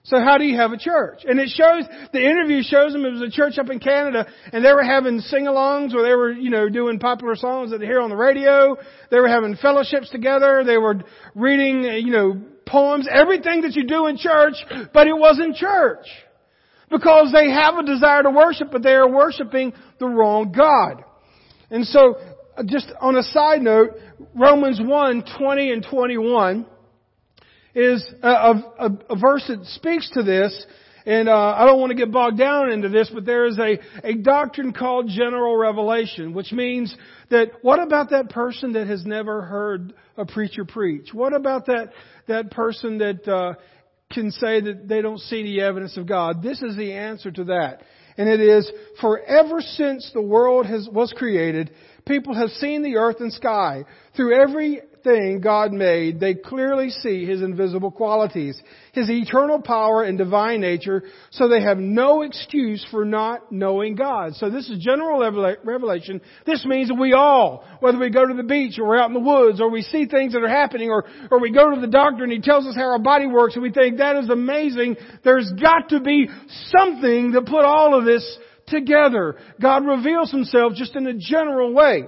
So 0.05 0.19
how 0.19 0.37
do 0.37 0.45
you 0.45 0.57
have 0.57 0.73
a 0.73 0.79
church? 0.79 1.21
And 1.25 1.39
it 1.39 1.49
shows, 1.49 1.85
the 2.13 2.21
interview 2.21 2.63
shows 2.63 2.93
them 2.93 3.05
it 3.05 3.13
was 3.13 3.23
a 3.23 3.31
church 3.31 3.57
up 3.59 3.71
in 3.71 3.79
Canada 3.79 4.27
and 4.53 4.65
they 4.65 4.73
were 4.73 4.83
having 4.83 5.21
sing-alongs 5.21 5.95
where 5.95 6.03
they 6.03 6.15
were, 6.15 6.33
you 6.33 6.51
know, 6.51 6.69
doing 6.69 6.99
popular 6.99 7.37
songs 7.37 7.71
that 7.71 7.79
they 7.79 7.87
hear 7.87 8.01
on 8.01 8.11
the 8.11 8.17
radio. 8.17 8.77
They 9.11 9.21
were 9.21 9.29
having 9.29 9.55
fellowships 9.55 10.11
together. 10.11 10.65
They 10.67 10.77
were 10.77 11.03
reading, 11.37 11.85
you 11.85 12.11
know, 12.11 12.41
poems, 12.67 13.07
everything 13.11 13.61
that 13.61 13.75
you 13.75 13.87
do 13.87 14.07
in 14.07 14.17
church, 14.17 14.55
but 14.93 15.07
it 15.07 15.17
wasn't 15.17 15.55
church. 15.55 16.07
Because 16.91 17.33
they 17.33 17.51
have 17.51 17.77
a 17.77 17.85
desire 17.85 18.25
to 18.25 18.31
worship, 18.31 18.69
but 18.71 18.83
they 18.83 18.93
are 18.93 19.09
worshiping 19.09 19.73
the 19.99 20.07
wrong 20.07 20.53
God. 20.53 21.05
And 21.71 21.87
so, 21.87 22.17
just 22.67 22.93
on 23.01 23.17
a 23.17 23.23
side 23.23 23.63
note, 23.63 23.93
Romans 24.35 24.79
1, 24.83 25.25
20 25.39 25.73
and 25.73 25.87
21, 25.89 26.67
is 27.75 28.05
a, 28.23 28.29
a, 28.29 28.99
a 29.11 29.17
verse 29.19 29.45
that 29.49 29.65
speaks 29.67 30.11
to 30.11 30.23
this. 30.23 30.67
And 31.05 31.29
uh, 31.29 31.55
I 31.57 31.67
don't 31.67 31.81
want 31.81 31.91
to 31.91 31.97
get 31.97 32.13
bogged 32.13 32.39
down 32.39 32.71
into 32.71 32.89
this, 32.89 33.11
but 33.13 33.25
there 33.25 33.47
is 33.47 33.59
a, 33.59 33.79
a 34.05 34.15
doctrine 34.15 34.73
called 34.73 35.09
general 35.09 35.57
revelation, 35.57 36.33
which 36.33 36.53
means 36.53 36.95
that 37.31 37.51
what 37.63 37.83
about 37.83 38.11
that 38.11 38.31
person 38.31 38.75
that 38.75 38.87
has 38.87 39.05
never 39.05 39.43
heard 39.43 39.95
a 40.17 40.25
preacher 40.25 40.65
preach? 40.65 41.13
What 41.13 41.35
about 41.35 41.67
that 41.67 41.91
that 42.29 42.53
person 42.53 42.99
that 42.99 43.27
uh, 43.27 43.55
can 44.13 44.31
say 44.31 44.61
that 44.61 44.87
they 44.87 45.03
don't 45.03 45.19
see 45.19 45.43
the 45.43 45.63
evidence 45.63 45.97
of 45.97 46.07
God? 46.07 46.41
This 46.41 46.63
is 46.63 46.77
the 46.77 46.93
answer 46.93 47.33
to 47.33 47.45
that, 47.45 47.83
and 48.17 48.29
it 48.29 48.41
is: 48.41 48.71
for 49.01 49.19
ever 49.19 49.61
since 49.61 50.09
the 50.15 50.23
world 50.23 50.67
has 50.67 50.89
was 50.89 51.13
created, 51.17 51.73
people 52.07 52.35
have 52.35 52.51
seen 52.51 52.83
the 52.83 52.97
earth 52.97 53.17
and 53.19 53.33
sky 53.33 53.85
through 54.15 54.41
every 54.41 54.83
thing 55.03 55.41
God 55.41 55.73
made, 55.73 56.21
they 56.21 56.35
clearly 56.35 56.91
see 56.91 57.25
His 57.25 57.43
invisible 57.43 57.91
qualities, 57.91 58.61
His 58.93 59.11
eternal 59.11 59.61
power 59.61 60.03
and 60.03 60.19
divine 60.19 60.61
nature, 60.61 61.05
so 61.31 61.49
they 61.49 61.63
have 61.63 61.79
no 61.79 62.23
excuse 62.23 62.85
for 62.91 63.05
not 63.05 63.53
knowing 63.53 63.95
God. 63.95 64.35
So 64.35 64.51
this 64.51 64.69
is 64.69 64.79
general 64.79 65.21
revelation. 65.65 66.21
This 66.47 66.65
means 66.65 66.89
that 66.89 66.99
we 66.99 67.13
all, 67.13 67.65
whether 67.81 67.99
we 67.99 68.11
go 68.11 68.27
to 68.27 68.35
the 68.35 68.43
beach 68.43 68.79
or 68.79 68.87
we're 68.87 68.99
out 68.99 69.09
in 69.09 69.15
the 69.15 69.21
woods 69.21 69.61
or 69.61 69.71
we 69.71 69.83
see 69.83 70.07
things 70.07 70.33
that 70.33 70.43
are 70.43 70.49
happening 70.49 70.91
or, 70.91 71.05
or 71.31 71.41
we 71.41 71.53
go 71.53 71.75
to 71.75 71.81
the 71.81 71.87
doctor 71.87 72.25
and 72.25 72.33
he 72.33 72.41
tells 72.41 72.67
us 72.67 72.75
how 72.75 72.91
our 72.91 72.99
body 72.99 73.27
works 73.27 73.55
and 73.55 73.63
we 73.63 73.73
think 73.73 73.99
that 73.99 74.17
is 74.17 74.31
amazing, 74.31 74.97
there's 75.25 75.51
got 75.61 75.89
to 75.91 76.01
be 76.01 76.29
something 76.77 77.33
that 77.33 77.47
put 77.47 77.65
all 77.65 77.99
of 77.99 78.05
this 78.05 78.39
together. 78.67 79.37
God 79.61 79.87
reveals 79.87 80.31
Himself 80.31 80.73
just 80.75 80.97
in 80.97 81.07
a 81.07 81.15
general 81.15 81.73
way. 81.73 82.05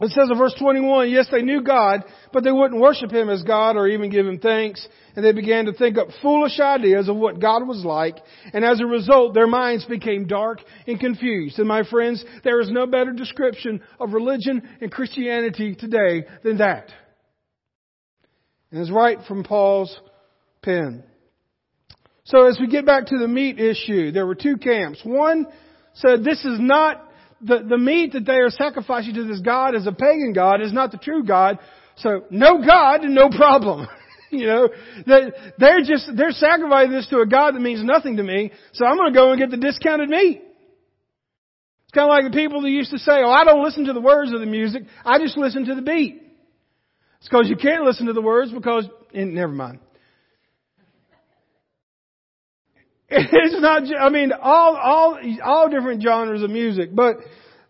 It 0.00 0.10
says 0.10 0.28
in 0.28 0.36
verse 0.36 0.54
21, 0.58 1.10
yes, 1.10 1.28
they 1.30 1.42
knew 1.42 1.62
God, 1.62 2.02
but 2.32 2.42
they 2.42 2.50
wouldn't 2.50 2.80
worship 2.80 3.12
Him 3.12 3.30
as 3.30 3.44
God 3.44 3.76
or 3.76 3.86
even 3.86 4.10
give 4.10 4.26
Him 4.26 4.40
thanks. 4.40 4.86
And 5.14 5.24
they 5.24 5.30
began 5.30 5.66
to 5.66 5.72
think 5.72 5.96
up 5.96 6.08
foolish 6.20 6.58
ideas 6.58 7.08
of 7.08 7.14
what 7.16 7.40
God 7.40 7.66
was 7.68 7.84
like. 7.84 8.16
And 8.52 8.64
as 8.64 8.80
a 8.80 8.86
result, 8.86 9.34
their 9.34 9.46
minds 9.46 9.84
became 9.84 10.26
dark 10.26 10.58
and 10.88 10.98
confused. 10.98 11.60
And 11.60 11.68
my 11.68 11.84
friends, 11.84 12.24
there 12.42 12.60
is 12.60 12.70
no 12.70 12.86
better 12.86 13.12
description 13.12 13.82
of 14.00 14.12
religion 14.12 14.68
and 14.80 14.90
Christianity 14.90 15.76
today 15.76 16.26
than 16.42 16.58
that. 16.58 16.90
And 18.72 18.80
it's 18.80 18.90
right 18.90 19.18
from 19.28 19.44
Paul's 19.44 19.96
pen. 20.62 21.04
So 22.24 22.48
as 22.48 22.58
we 22.58 22.66
get 22.66 22.84
back 22.84 23.06
to 23.06 23.18
the 23.18 23.28
meat 23.28 23.60
issue, 23.60 24.10
there 24.10 24.26
were 24.26 24.34
two 24.34 24.56
camps. 24.56 25.00
One 25.04 25.46
said 25.92 26.24
this 26.24 26.44
is 26.44 26.58
not 26.58 27.08
the, 27.44 27.64
the 27.68 27.78
meat 27.78 28.12
that 28.14 28.24
they 28.24 28.36
are 28.36 28.50
sacrificing 28.50 29.14
to 29.14 29.24
this 29.24 29.40
God 29.40 29.74
is 29.74 29.86
a 29.86 29.92
pagan 29.92 30.32
God, 30.34 30.62
is 30.62 30.72
not 30.72 30.90
the 30.90 30.98
true 30.98 31.24
God. 31.24 31.58
So 31.96 32.24
no 32.30 32.64
God 32.64 33.02
and 33.02 33.14
no 33.14 33.28
problem. 33.28 33.86
you 34.30 34.46
know, 34.46 34.68
they're 35.06 35.82
just, 35.82 36.10
they're 36.16 36.32
sacrificing 36.32 36.92
this 36.92 37.08
to 37.08 37.20
a 37.20 37.26
God 37.26 37.54
that 37.54 37.60
means 37.60 37.84
nothing 37.84 38.16
to 38.16 38.22
me, 38.22 38.52
so 38.72 38.86
I'm 38.86 38.96
gonna 38.96 39.12
go 39.12 39.30
and 39.30 39.40
get 39.40 39.50
the 39.50 39.56
discounted 39.56 40.08
meat. 40.08 40.42
It's 41.84 41.92
kind 41.92 42.10
of 42.10 42.10
like 42.10 42.32
the 42.32 42.36
people 42.36 42.62
that 42.62 42.70
used 42.70 42.90
to 42.90 42.98
say, 42.98 43.12
oh, 43.24 43.30
I 43.30 43.44
don't 43.44 43.62
listen 43.62 43.84
to 43.84 43.92
the 43.92 44.00
words 44.00 44.32
of 44.32 44.40
the 44.40 44.46
music, 44.46 44.84
I 45.04 45.18
just 45.18 45.36
listen 45.36 45.66
to 45.66 45.74
the 45.74 45.82
beat. 45.82 46.22
It's 47.18 47.28
because 47.28 47.48
you 47.48 47.56
can't 47.56 47.84
listen 47.84 48.06
to 48.06 48.12
the 48.12 48.22
words 48.22 48.50
because, 48.50 48.88
and 49.14 49.34
never 49.34 49.52
mind. 49.52 49.78
It's 53.32 53.60
not, 53.60 53.82
I 54.00 54.08
mean, 54.08 54.32
all, 54.32 54.76
all, 54.76 55.18
all 55.44 55.68
different 55.70 56.02
genres 56.02 56.42
of 56.42 56.50
music, 56.50 56.90
but 56.92 57.16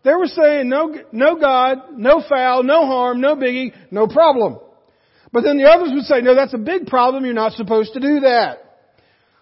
they 0.03 0.13
were 0.13 0.25
saying 0.25 0.69
no, 0.69 0.95
no 1.11 1.39
God, 1.39 1.77
no 1.97 2.23
foul, 2.27 2.63
no 2.63 2.85
harm, 2.85 3.21
no 3.21 3.35
biggie, 3.35 3.73
no 3.91 4.07
problem. 4.07 4.59
But 5.31 5.43
then 5.43 5.57
the 5.57 5.65
others 5.65 5.91
would 5.93 6.05
say, 6.05 6.21
no, 6.21 6.33
that's 6.33 6.53
a 6.53 6.59
big 6.59 6.87
problem, 6.87 7.25
you're 7.25 7.33
not 7.33 7.53
supposed 7.53 7.93
to 7.93 7.99
do 7.99 8.21
that. 8.21 8.59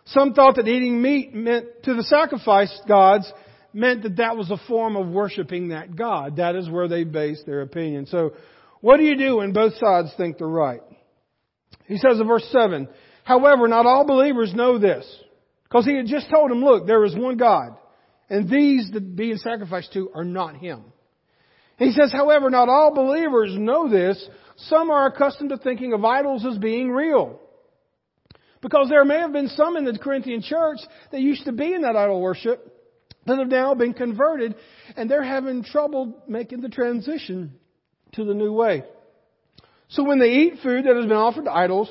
Some 0.05 0.33
thought 0.33 0.55
that 0.57 0.67
eating 0.67 1.01
meat 1.01 1.33
meant 1.33 1.83
to 1.83 1.93
the 1.93 2.03
sacrifice 2.03 2.77
gods 2.87 3.31
meant 3.73 4.03
that 4.03 4.17
that 4.17 4.35
was 4.35 4.51
a 4.51 4.57
form 4.67 4.97
of 4.97 5.07
worshiping 5.07 5.69
that 5.69 5.95
God. 5.95 6.37
That 6.37 6.55
is 6.55 6.69
where 6.69 6.89
they 6.89 7.05
based 7.05 7.45
their 7.45 7.61
opinion. 7.61 8.07
So, 8.07 8.33
what 8.81 8.97
do 8.97 9.03
you 9.03 9.17
do 9.17 9.37
when 9.37 9.53
both 9.53 9.75
sides 9.77 10.13
think 10.17 10.37
they're 10.37 10.47
right? 10.47 10.81
He 11.85 11.97
says 11.97 12.19
in 12.19 12.27
verse 12.27 12.47
7, 12.51 12.89
however, 13.23 13.67
not 13.69 13.85
all 13.85 14.05
believers 14.05 14.53
know 14.53 14.77
this. 14.77 15.05
Because 15.73 15.87
he 15.87 15.95
had 15.95 16.05
just 16.05 16.29
told 16.29 16.51
them, 16.51 16.63
look, 16.63 16.85
there 16.85 17.03
is 17.03 17.15
one 17.15 17.35
God. 17.35 17.75
And 18.29 18.47
these 18.47 18.91
that 18.93 19.15
being 19.15 19.37
sacrificed 19.37 19.91
to 19.93 20.11
are 20.13 20.23
not 20.23 20.55
Him. 20.55 20.83
He 21.79 21.91
says, 21.91 22.11
however, 22.11 22.51
not 22.51 22.69
all 22.69 22.93
believers 22.93 23.55
know 23.57 23.89
this. 23.89 24.23
Some 24.55 24.91
are 24.91 25.07
accustomed 25.07 25.49
to 25.49 25.57
thinking 25.57 25.93
of 25.93 26.05
idols 26.05 26.45
as 26.45 26.59
being 26.59 26.91
real. 26.91 27.39
Because 28.61 28.87
there 28.87 29.03
may 29.03 29.17
have 29.17 29.33
been 29.33 29.47
some 29.47 29.75
in 29.75 29.83
the 29.83 29.97
Corinthian 29.97 30.43
church 30.43 30.77
that 31.11 31.21
used 31.21 31.45
to 31.45 31.51
be 31.51 31.73
in 31.73 31.81
that 31.81 31.95
idol 31.95 32.21
worship 32.21 32.71
that 33.25 33.39
have 33.39 33.47
now 33.47 33.73
been 33.73 33.95
converted 33.95 34.53
and 34.95 35.09
they're 35.09 35.23
having 35.23 35.63
trouble 35.63 36.23
making 36.27 36.61
the 36.61 36.69
transition 36.69 37.51
to 38.11 38.23
the 38.25 38.35
new 38.35 38.53
way. 38.53 38.83
So 39.87 40.03
when 40.03 40.19
they 40.19 40.33
eat 40.33 40.59
food 40.61 40.85
that 40.85 40.95
has 40.95 41.07
been 41.07 41.17
offered 41.17 41.45
to 41.45 41.51
idols, 41.51 41.89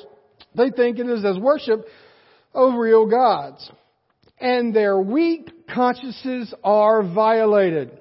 they 0.55 0.71
think 0.71 1.01
it 1.01 1.09
is 1.09 1.25
as 1.25 1.37
worship 1.37 1.85
of 2.55 2.75
real 2.75 3.07
gods. 3.07 3.71
And 4.39 4.75
their 4.75 4.99
weak 5.01 5.69
consciences 5.73 6.53
are 6.65 7.03
violated. 7.03 7.99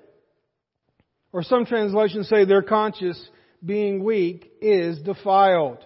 Or 1.34 1.44
some 1.44 1.66
translations 1.66 2.28
say 2.28 2.46
their 2.46 2.62
conscience, 2.62 3.24
being 3.64 4.04
weak, 4.04 4.52
is 4.62 5.00
defiled. 5.00 5.80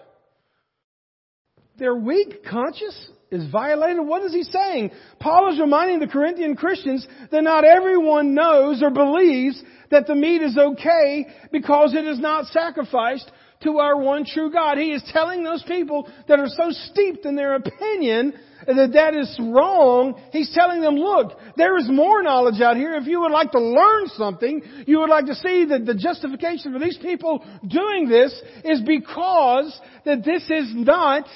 Their 1.78 1.94
weak 1.94 2.44
conscience 2.44 3.10
is 3.30 3.50
violated? 3.50 4.04
What 4.06 4.22
is 4.22 4.32
he 4.32 4.44
saying? 4.44 4.92
Paul 5.20 5.52
is 5.52 5.60
reminding 5.60 5.98
the 5.98 6.06
Corinthian 6.06 6.56
Christians 6.56 7.06
that 7.30 7.42
not 7.42 7.64
everyone 7.64 8.34
knows 8.34 8.82
or 8.82 8.90
believes 8.90 9.62
that 9.90 10.06
the 10.06 10.14
meat 10.14 10.42
is 10.42 10.56
okay 10.56 11.26
because 11.52 11.94
it 11.94 12.06
is 12.06 12.18
not 12.18 12.46
sacrificed 12.46 13.30
to 13.62 13.78
our 13.78 13.96
one 13.96 14.24
true 14.24 14.50
God. 14.52 14.78
He 14.78 14.92
is 14.92 15.02
telling 15.12 15.42
those 15.42 15.62
people 15.62 16.08
that 16.28 16.38
are 16.38 16.48
so 16.48 16.70
steeped 16.70 17.24
in 17.24 17.36
their 17.36 17.54
opinion 17.54 18.34
that 18.66 18.92
that 18.94 19.14
is 19.14 19.36
wrong. 19.40 20.20
He's 20.32 20.52
telling 20.54 20.80
them, 20.80 20.96
look, 20.96 21.38
there 21.56 21.76
is 21.78 21.88
more 21.88 22.22
knowledge 22.22 22.60
out 22.60 22.76
here. 22.76 22.94
If 22.94 23.06
you 23.06 23.20
would 23.20 23.32
like 23.32 23.52
to 23.52 23.60
learn 23.60 24.08
something, 24.08 24.62
you 24.86 24.98
would 25.00 25.10
like 25.10 25.26
to 25.26 25.34
see 25.34 25.66
that 25.66 25.86
the 25.86 25.94
justification 25.94 26.72
for 26.72 26.78
these 26.78 26.98
people 26.98 27.44
doing 27.66 28.08
this 28.08 28.32
is 28.64 28.80
because 28.82 29.78
that 30.04 30.24
this 30.24 30.42
is 30.50 30.72
not 30.74 31.26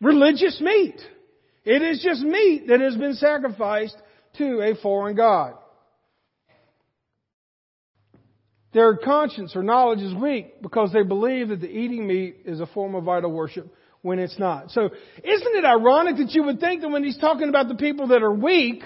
religious 0.00 0.60
meat. 0.60 1.00
It 1.64 1.82
is 1.82 2.02
just 2.02 2.22
meat 2.22 2.66
that 2.68 2.80
has 2.80 2.96
been 2.96 3.14
sacrificed 3.14 3.96
to 4.38 4.60
a 4.60 4.74
foreign 4.82 5.16
God. 5.16 5.54
Their 8.74 8.96
conscience 8.96 9.54
or 9.54 9.62
knowledge 9.62 10.00
is 10.00 10.12
weak 10.12 10.60
because 10.60 10.92
they 10.92 11.04
believe 11.04 11.48
that 11.48 11.60
the 11.60 11.70
eating 11.70 12.06
meat 12.06 12.38
is 12.44 12.60
a 12.60 12.66
form 12.66 12.96
of 12.96 13.08
idol 13.08 13.30
worship 13.30 13.72
when 14.02 14.18
it's 14.18 14.38
not. 14.38 14.72
So 14.72 14.82
isn't 14.82 15.56
it 15.56 15.64
ironic 15.64 16.16
that 16.16 16.32
you 16.32 16.42
would 16.42 16.60
think 16.60 16.82
that 16.82 16.90
when 16.90 17.04
he's 17.04 17.16
talking 17.16 17.48
about 17.48 17.68
the 17.68 17.76
people 17.76 18.08
that 18.08 18.22
are 18.22 18.34
weak, 18.34 18.82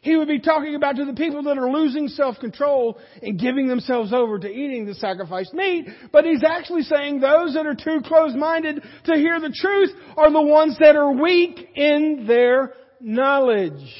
he 0.00 0.16
would 0.16 0.28
be 0.28 0.40
talking 0.40 0.74
about 0.76 0.96
to 0.96 1.04
the 1.04 1.12
people 1.12 1.42
that 1.44 1.58
are 1.58 1.70
losing 1.70 2.08
self-control 2.08 2.98
and 3.20 3.38
giving 3.38 3.68
themselves 3.68 4.12
over 4.12 4.38
to 4.38 4.48
eating 4.48 4.86
the 4.86 4.94
sacrificed 4.94 5.54
meat, 5.54 5.88
but 6.12 6.24
he's 6.24 6.42
actually 6.44 6.82
saying 6.82 7.20
those 7.20 7.54
that 7.54 7.66
are 7.66 7.74
too 7.74 8.00
close-minded 8.04 8.82
to 9.04 9.14
hear 9.14 9.40
the 9.40 9.54
truth 9.54 9.90
are 10.16 10.30
the 10.32 10.42
ones 10.42 10.76
that 10.80 10.96
are 10.96 11.12
weak 11.12 11.68
in 11.74 12.24
their 12.26 12.74
knowledge. 13.00 13.94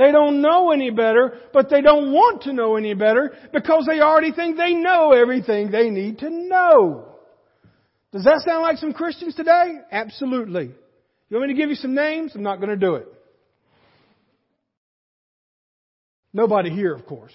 They 0.00 0.12
don't 0.12 0.40
know 0.40 0.70
any 0.70 0.88
better, 0.88 1.34
but 1.52 1.68
they 1.68 1.82
don't 1.82 2.10
want 2.10 2.44
to 2.44 2.54
know 2.54 2.76
any 2.76 2.94
better 2.94 3.34
because 3.52 3.84
they 3.86 4.00
already 4.00 4.32
think 4.32 4.56
they 4.56 4.72
know 4.72 5.12
everything 5.12 5.70
they 5.70 5.90
need 5.90 6.20
to 6.20 6.30
know. 6.30 7.06
Does 8.10 8.24
that 8.24 8.40
sound 8.46 8.62
like 8.62 8.78
some 8.78 8.94
Christians 8.94 9.34
today? 9.34 9.74
Absolutely. 9.92 10.70
You 11.28 11.36
want 11.36 11.48
me 11.48 11.54
to 11.54 11.60
give 11.60 11.68
you 11.68 11.76
some 11.76 11.94
names? 11.94 12.32
I'm 12.34 12.42
not 12.42 12.60
going 12.60 12.70
to 12.70 12.76
do 12.76 12.94
it. 12.94 13.08
Nobody 16.32 16.70
here, 16.70 16.94
of 16.94 17.04
course. 17.04 17.34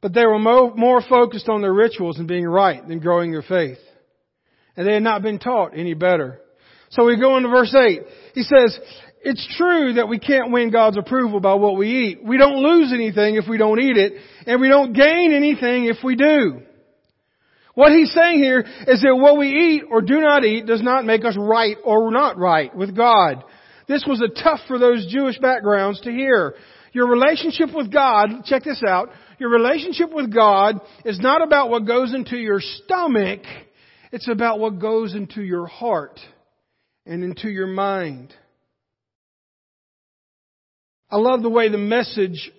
But 0.00 0.14
they 0.14 0.26
were 0.26 0.38
more 0.38 1.02
focused 1.08 1.48
on 1.48 1.62
their 1.62 1.74
rituals 1.74 2.20
and 2.20 2.28
being 2.28 2.46
right 2.46 2.86
than 2.86 3.00
growing 3.00 3.32
their 3.32 3.42
faith. 3.42 3.78
And 4.76 4.86
they 4.86 4.94
had 4.94 5.02
not 5.02 5.22
been 5.22 5.40
taught 5.40 5.76
any 5.76 5.94
better. 5.94 6.40
So 6.90 7.04
we 7.04 7.18
go 7.18 7.36
into 7.36 7.48
verse 7.48 7.74
8. 7.74 8.02
He 8.34 8.42
says, 8.42 8.78
it's 9.28 9.56
true 9.56 9.94
that 9.94 10.08
we 10.08 10.20
can't 10.20 10.52
win 10.52 10.70
God's 10.70 10.96
approval 10.96 11.40
by 11.40 11.54
what 11.54 11.76
we 11.76 11.88
eat. 11.88 12.24
We 12.24 12.38
don't 12.38 12.58
lose 12.58 12.92
anything 12.92 13.34
if 13.34 13.48
we 13.48 13.58
don't 13.58 13.80
eat 13.80 13.96
it, 13.96 14.12
and 14.46 14.60
we 14.60 14.68
don't 14.68 14.92
gain 14.92 15.32
anything 15.34 15.86
if 15.86 15.96
we 16.04 16.14
do. 16.14 16.62
What 17.74 17.90
he's 17.90 18.12
saying 18.12 18.38
here 18.38 18.60
is 18.60 19.02
that 19.02 19.16
what 19.16 19.36
we 19.36 19.48
eat 19.48 19.82
or 19.90 20.00
do 20.00 20.20
not 20.20 20.44
eat 20.44 20.66
does 20.66 20.80
not 20.80 21.04
make 21.04 21.24
us 21.24 21.36
right 21.36 21.76
or 21.84 22.12
not 22.12 22.38
right 22.38 22.72
with 22.72 22.96
God. 22.96 23.42
This 23.88 24.04
was 24.06 24.22
a 24.22 24.28
tough 24.28 24.60
for 24.68 24.78
those 24.78 25.12
Jewish 25.12 25.40
backgrounds 25.40 26.00
to 26.02 26.12
hear. 26.12 26.54
Your 26.92 27.08
relationship 27.08 27.74
with 27.74 27.92
God, 27.92 28.44
check 28.44 28.62
this 28.62 28.82
out, 28.86 29.10
your 29.40 29.50
relationship 29.50 30.12
with 30.12 30.32
God 30.32 30.80
is 31.04 31.18
not 31.18 31.42
about 31.42 31.68
what 31.68 31.84
goes 31.84 32.14
into 32.14 32.36
your 32.36 32.60
stomach, 32.60 33.40
it's 34.12 34.28
about 34.28 34.60
what 34.60 34.78
goes 34.78 35.16
into 35.16 35.42
your 35.42 35.66
heart 35.66 36.20
and 37.04 37.24
into 37.24 37.48
your 37.48 37.66
mind. 37.66 38.32
I 41.08 41.18
love 41.18 41.42
the 41.42 41.50
way 41.50 41.68
the 41.68 41.78
message 41.78 42.50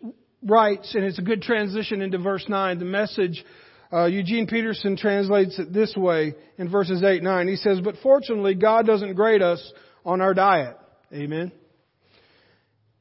writes, 0.42 0.96
and 0.96 1.04
it's 1.04 1.20
a 1.20 1.24
good 1.24 1.42
transition 1.42 2.02
into 2.02 2.18
verse 2.18 2.46
9. 2.48 2.80
The 2.80 2.86
message, 2.86 3.44
uh, 3.92 4.06
Eugene 4.06 4.48
Peterson 4.48 4.96
translates 4.96 5.60
it 5.60 5.74
this 5.74 5.94
way 5.98 6.34
in 6.58 6.70
verses 6.70 7.04
8 7.04 7.18
and 7.18 7.24
9. 7.26 7.48
He 7.50 7.58
says, 7.58 7.82
But 7.84 7.96
fortunately, 8.02 8.56
God 8.56 8.86
doesn't 8.88 9.16
grade 9.16 9.42
us 9.42 9.74
on 10.06 10.22
our 10.22 10.34
diet. 10.34 10.78
Amen. 11.14 11.52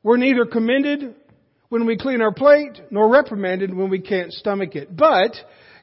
We're 0.03 0.17
neither 0.17 0.47
commended 0.47 1.15
when 1.69 1.87
we 1.87 1.97
clean 1.97 2.23
our 2.23 2.33
plate, 2.33 2.81
nor 2.91 3.09
reprimanded 3.09 3.73
when 3.73 3.89
we 3.89 4.01
can't 4.01 4.33
stomach 4.33 4.75
it. 4.75 4.97
But 4.97 5.33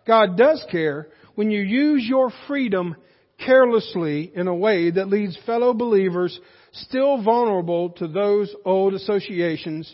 God 0.05 0.37
does 0.37 0.65
care 0.71 1.07
when 1.35 1.51
you 1.51 1.61
use 1.61 2.05
your 2.05 2.31
freedom 2.47 2.97
carelessly 3.45 4.29
in 4.35 4.47
a 4.47 4.55
way 4.55 4.91
that 4.91 5.07
leads 5.07 5.37
fellow 5.45 5.73
believers 5.73 6.37
still 6.73 7.21
vulnerable 7.23 7.91
to 7.91 8.07
those 8.07 8.53
old 8.65 8.93
associations 8.93 9.93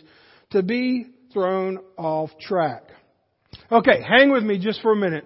to 0.50 0.62
be 0.62 1.06
thrown 1.32 1.78
off 1.96 2.30
track. 2.40 2.82
Okay, 3.70 4.02
hang 4.02 4.30
with 4.30 4.42
me 4.42 4.58
just 4.58 4.80
for 4.82 4.92
a 4.92 4.96
minute. 4.96 5.24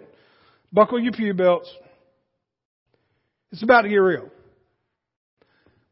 Buckle 0.72 1.00
your 1.00 1.12
pew 1.12 1.34
belts. 1.34 1.72
It's 3.52 3.62
about 3.62 3.82
to 3.82 3.88
get 3.88 3.96
real. 3.96 4.28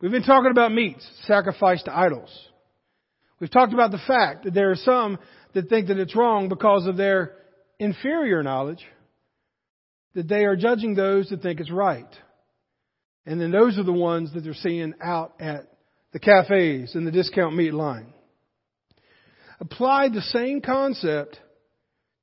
We've 0.01 0.11
been 0.11 0.25
talking 0.25 0.51
about 0.51 0.72
meats 0.72 1.09
sacrificed 1.27 1.85
to 1.85 1.96
idols. 1.96 2.31
We've 3.38 3.51
talked 3.51 3.72
about 3.72 3.92
the 3.92 4.01
fact 4.07 4.44
that 4.44 4.55
there 4.55 4.70
are 4.72 4.77
some 4.77 5.18
that 5.55 5.68
think 5.68 5.88
that 5.88 5.98
it's 5.98 6.16
wrong 6.16 6.48
because 6.48 6.87
of 6.87 6.96
their 6.96 7.33
inferior 7.79 8.42
knowledge, 8.42 8.85
that 10.14 10.29
they 10.29 10.44
are 10.44 10.57
judging 10.57 10.94
those 10.94 11.29
that 11.31 11.42
think 11.42 11.61
it's 11.61 11.70
right. 11.70 12.09
And 13.25 13.41
then 13.41 13.51
those 13.51 13.79
are 13.79 13.85
the 13.85 13.93
ones 13.93 14.33
that 14.35 14.43
they're 14.43 14.55
seeing 14.55 14.95
out 15.03 15.35
at 15.41 15.67
the 16.13 16.19
cafes 16.19 16.95
and 16.95 17.07
the 17.07 17.13
discount 17.13 17.57
meat 17.57 17.73
line. 17.73 18.13
Apply 19.61 20.09
the 20.09 20.23
same 20.23 20.61
concept 20.61 21.39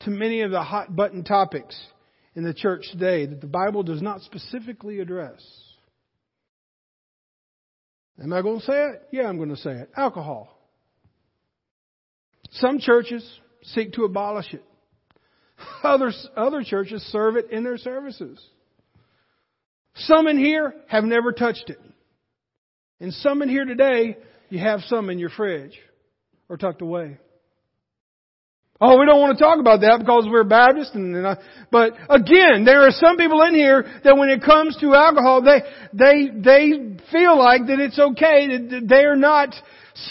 to 0.02 0.10
many 0.10 0.42
of 0.42 0.52
the 0.52 0.62
hot 0.62 0.96
button 0.96 1.24
topics 1.24 1.80
in 2.36 2.44
the 2.44 2.54
church 2.54 2.86
today 2.92 3.26
that 3.26 3.42
the 3.42 3.48
Bible 3.48 3.84
does 3.84 4.02
not 4.02 4.22
specifically 4.22 5.00
address. 5.00 5.42
Am 8.22 8.34
I 8.34 8.42
going 8.42 8.60
to 8.60 8.66
say 8.66 8.90
it? 8.90 9.02
Yeah, 9.12 9.28
I'm 9.28 9.38
going 9.38 9.50
to 9.50 9.58
say 9.58 9.72
it. 9.72 9.90
Alcohol. 9.96 10.50
Some 12.52 12.80
churches 12.80 13.28
seek 13.64 13.94
to 13.94 14.04
abolish 14.04 14.54
it. 14.54 14.64
Other, 15.84 16.12
other 16.36 16.64
churches 16.64 17.02
serve 17.12 17.36
it 17.36 17.52
in 17.52 17.64
their 17.64 17.78
services. 17.78 18.40
Some 20.00 20.28
in 20.28 20.38
here 20.38 20.74
have 20.88 21.04
never 21.04 21.32
touched 21.32 21.70
it. 21.70 21.80
And 23.00 23.14
some 23.14 23.42
in 23.42 23.50
here 23.50 23.66
today, 23.66 24.18
you 24.50 24.60
have 24.60 24.82
some 24.88 25.10
in 25.10 25.20
your 25.20 25.30
fridge 25.30 25.78
or 26.50 26.58
tucked 26.58 26.82
away. 26.82 27.18
Oh, 28.82 28.98
we 28.98 29.06
don't 29.06 29.20
want 29.20 29.38
to 29.38 29.44
talk 29.44 29.60
about 29.60 29.82
that 29.82 30.00
because 30.00 30.26
we're 30.30 30.46
Baptist 30.46 30.96
and, 30.96 31.14
and 31.14 31.28
I, 31.28 31.38
but 31.70 31.94
again, 32.10 32.64
there 32.64 32.88
are 32.88 32.92
some 32.92 33.18
people 33.18 33.42
in 33.42 33.54
here 33.54 33.84
that 34.06 34.16
when 34.16 34.30
it 34.30 34.42
comes 34.42 34.78
to 34.78 34.96
alcohol, 34.96 35.42
they, 35.42 35.60
they, 35.92 36.30
they 36.32 36.96
feel 37.12 37.38
like 37.38 37.68
that 37.68 37.80
it's 37.82 38.00
okay, 38.00 38.48
that 38.48 38.88
they 38.88 39.04
are 39.04 39.18
not 39.18 39.54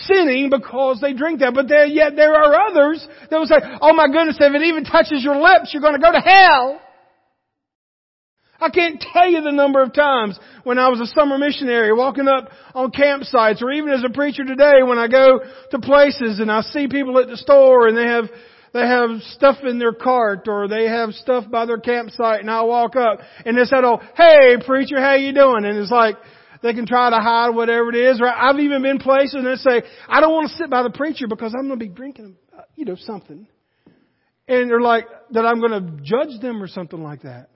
sinning 0.05 0.51
because 0.51 1.01
they 1.01 1.14
drink 1.14 1.40
that, 1.40 1.55
but 1.55 1.66
yet 1.88 2.14
there 2.14 2.35
are 2.35 2.68
others 2.68 3.07
that 3.31 3.38
will 3.38 3.46
say, 3.46 3.57
oh 3.81 3.94
my 3.94 4.07
goodness, 4.07 4.37
if 4.38 4.55
it 4.55 4.62
even 4.62 4.85
touches 4.85 5.24
your 5.24 5.37
lips, 5.37 5.70
you're 5.72 5.81
going 5.83 5.94
to 5.94 6.01
go 6.01 6.12
to 6.12 6.20
hell. 6.20 6.79
I 8.60 8.70
can't 8.70 9.02
tell 9.12 9.28
you 9.28 9.40
the 9.40 9.52
number 9.52 9.82
of 9.82 9.92
times 9.92 10.38
when 10.64 10.78
I 10.78 10.88
was 10.88 11.00
a 11.00 11.06
summer 11.06 11.38
missionary 11.38 11.92
walking 11.92 12.26
up 12.26 12.50
on 12.74 12.90
campsites 12.90 13.62
or 13.62 13.70
even 13.70 13.90
as 13.90 14.02
a 14.04 14.12
preacher 14.12 14.44
today 14.44 14.82
when 14.84 14.98
I 14.98 15.06
go 15.06 15.40
to 15.70 15.78
places 15.78 16.40
and 16.40 16.50
I 16.50 16.62
see 16.62 16.88
people 16.88 17.18
at 17.18 17.28
the 17.28 17.36
store 17.36 17.86
and 17.86 17.96
they 17.96 18.06
have 18.06 18.24
they 18.72 18.80
have 18.86 19.22
stuff 19.32 19.58
in 19.62 19.78
their 19.78 19.92
cart 19.92 20.46
or 20.48 20.68
they 20.68 20.86
have 20.86 21.12
stuff 21.14 21.50
by 21.50 21.66
their 21.66 21.78
campsite 21.78 22.40
and 22.40 22.50
I 22.50 22.62
walk 22.62 22.96
up 22.96 23.20
and 23.46 23.56
they 23.56 23.64
said, 23.64 23.84
oh, 23.84 24.00
hey 24.16 24.56
preacher, 24.66 25.00
how 25.00 25.14
you 25.14 25.32
doing? 25.32 25.64
And 25.64 25.78
it's 25.78 25.90
like, 25.90 26.16
they 26.62 26.74
can 26.74 26.86
try 26.86 27.08
to 27.08 27.16
hide 27.16 27.50
whatever 27.50 27.90
it 27.90 27.94
is. 27.94 28.20
Or 28.20 28.26
I've 28.26 28.58
even 28.58 28.82
been 28.82 28.98
places 28.98 29.34
and 29.34 29.46
they 29.46 29.54
say, 29.54 29.86
I 30.08 30.20
don't 30.20 30.32
want 30.32 30.50
to 30.50 30.56
sit 30.56 30.68
by 30.68 30.82
the 30.82 30.90
preacher 30.90 31.26
because 31.28 31.54
I'm 31.56 31.68
going 31.68 31.78
to 31.78 31.86
be 31.86 31.92
drinking, 31.92 32.36
uh, 32.56 32.62
you 32.74 32.84
know, 32.84 32.96
something. 32.98 33.46
And 34.48 34.70
they're 34.70 34.80
like, 34.80 35.04
that 35.30 35.46
I'm 35.46 35.60
going 35.60 35.72
to 35.72 36.02
judge 36.02 36.40
them 36.40 36.62
or 36.62 36.66
something 36.66 37.02
like 37.02 37.22
that. 37.22 37.50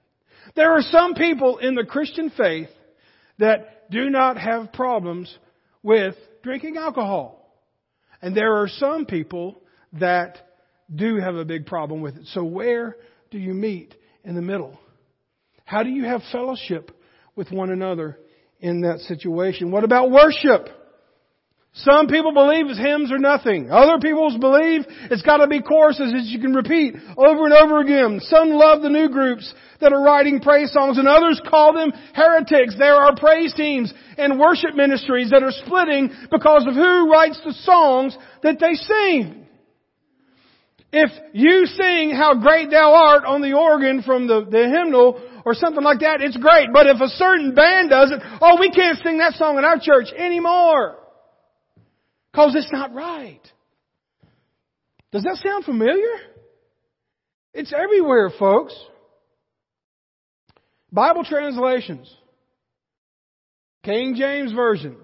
There 0.55 0.73
are 0.73 0.83
some 0.83 1.15
people 1.15 1.59
in 1.59 1.75
the 1.75 1.85
Christian 1.85 2.31
faith 2.37 2.69
that 3.39 3.91
do 3.91 4.11
not 4.11 4.39
have 4.39 4.73
problems 4.73 5.37
with 5.83 6.15
drinking 6.43 6.77
alcohol. 6.77 7.39
And 8.21 8.37
there 8.37 8.55
are 8.61 8.69
some 8.69 9.07
people 9.07 9.63
that 9.95 10.39
do 10.95 11.17
have 11.17 11.35
a 11.35 11.45
big 11.45 11.67
problem 11.67 12.01
with 12.01 12.17
it. 12.17 12.27
So 12.29 12.45
where 12.45 12.97
do 13.31 13.39
you 13.39 13.55
meet 13.55 13.95
in 14.25 14.35
the 14.35 14.43
middle? 14.43 14.79
How 15.65 15.83
do 15.83 15.91
you 15.91 16.05
have 16.05 16.23
fellowship 16.31 16.91
with 17.35 17.51
one 17.51 17.71
another 17.71 18.19
in 18.61 18.83
that 18.83 19.01
situation? 19.01 19.71
What 19.71 19.85
about 19.85 20.11
worship? 20.11 20.69
Some 21.75 22.07
people 22.07 22.35
believe 22.35 22.67
hymns 22.67 23.11
are 23.11 23.19
nothing. 23.19 23.71
Other 23.71 23.99
people 23.99 24.37
believe 24.39 24.85
it's 25.11 25.23
got 25.23 25.39
to 25.39 25.47
be 25.47 25.63
choruses 25.63 26.13
that 26.13 26.25
you 26.25 26.39
can 26.39 26.53
repeat 26.53 26.95
over 27.17 27.47
and 27.47 27.55
over 27.55 27.81
again. 27.81 28.21
Some 28.21 28.51
love 28.51 28.83
the 28.83 28.91
new 28.91 29.09
groups 29.09 29.53
that 29.81 29.91
are 29.91 30.03
writing 30.05 30.41
praise 30.41 30.71
songs 30.71 30.99
and 30.99 31.09
others 31.09 31.41
call 31.49 31.73
them 31.73 31.91
heretics. 32.15 32.77
There 32.79 32.95
are 32.95 33.17
praise 33.17 33.55
teams 33.55 33.93
and 34.19 34.39
worship 34.39 34.75
ministries 34.75 35.31
that 35.31 35.43
are 35.43 35.51
splitting 35.65 36.11
because 36.31 36.67
of 36.69 36.75
who 36.75 37.11
writes 37.11 37.41
the 37.43 37.55
songs 37.65 38.19
that 38.43 38.61
they 38.61 38.75
sing. 38.75 39.47
If 40.93 41.11
you 41.33 41.65
sing 41.65 42.11
how 42.15 42.35
great 42.35 42.71
thou 42.71 42.93
art 42.93 43.25
on 43.25 43.41
the 43.41 43.55
organ 43.55 44.03
from 44.03 44.27
the, 44.29 44.45
the 44.45 44.69
hymnal 44.69 45.27
or 45.47 45.55
something 45.55 45.83
like 45.83 46.01
that, 46.01 46.21
it's 46.21 46.37
great. 46.37 46.69
But 46.71 46.87
if 46.87 47.01
a 47.01 47.09
certain 47.09 47.55
band 47.55 47.89
does 47.89 48.13
it, 48.13 48.21
oh, 48.43 48.61
we 48.61 48.71
can't 48.71 48.99
sing 49.03 49.17
that 49.19 49.33
song 49.35 49.57
in 49.57 49.65
our 49.65 49.81
church 49.81 50.13
anymore. 50.13 50.99
Because 52.33 52.55
it's 52.57 52.73
not 52.73 52.95
right. 52.95 53.41
Does 55.13 55.23
that 55.25 55.39
sound 55.45 55.65
familiar? 55.65 56.15
It's 57.53 57.73
everywhere, 57.73 58.31
folks. 58.39 58.75
Bible 60.91 61.25
translations. 61.25 62.13
King 63.85 64.15
James 64.17 64.53
Version. 64.53 64.97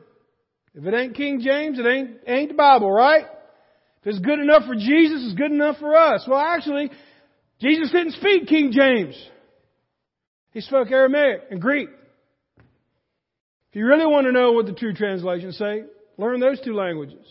If 0.75 0.85
it 0.85 0.95
ain't 0.95 1.17
King 1.17 1.41
James, 1.41 1.79
it 1.79 1.87
ain't, 1.87 2.11
ain't 2.27 2.49
the 2.49 2.55
Bible, 2.55 2.91
right? 2.91 3.25
If 4.03 4.07
it's 4.07 4.19
good 4.21 4.39
enough 4.39 4.65
for 4.65 4.75
Jesus, 4.75 5.25
it's 5.25 5.35
good 5.35 5.51
enough 5.51 5.79
for 5.79 5.95
us. 5.95 6.25
Well, 6.27 6.39
actually, 6.39 6.91
Jesus 7.61 7.91
didn't 7.91 8.13
speak 8.13 8.47
King 8.47 8.73
James. 8.73 9.21
He 10.53 10.61
spoke 10.61 10.91
Aramaic 10.91 11.43
and 11.51 11.61
Greek. 11.61 11.89
If 12.59 13.77
you 13.77 13.87
really 13.87 14.07
want 14.07 14.27
to 14.27 14.33
know 14.33 14.53
what 14.53 14.67
the 14.67 14.73
true 14.73 14.95
translations 14.95 15.59
say, 15.59 15.83
learn 16.19 16.41
those 16.41 16.61
two 16.61 16.75
languages. 16.75 17.25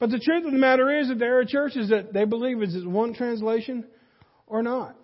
But 0.00 0.10
the 0.10 0.18
truth 0.18 0.44
of 0.44 0.50
the 0.52 0.58
matter 0.58 0.98
is 0.98 1.08
that 1.08 1.20
there 1.20 1.38
are 1.38 1.44
churches 1.44 1.90
that 1.90 2.12
they 2.12 2.24
believe 2.24 2.60
is 2.60 2.74
it 2.74 2.84
one 2.84 3.14
translation 3.14 3.84
or 4.48 4.62
not. 4.62 4.96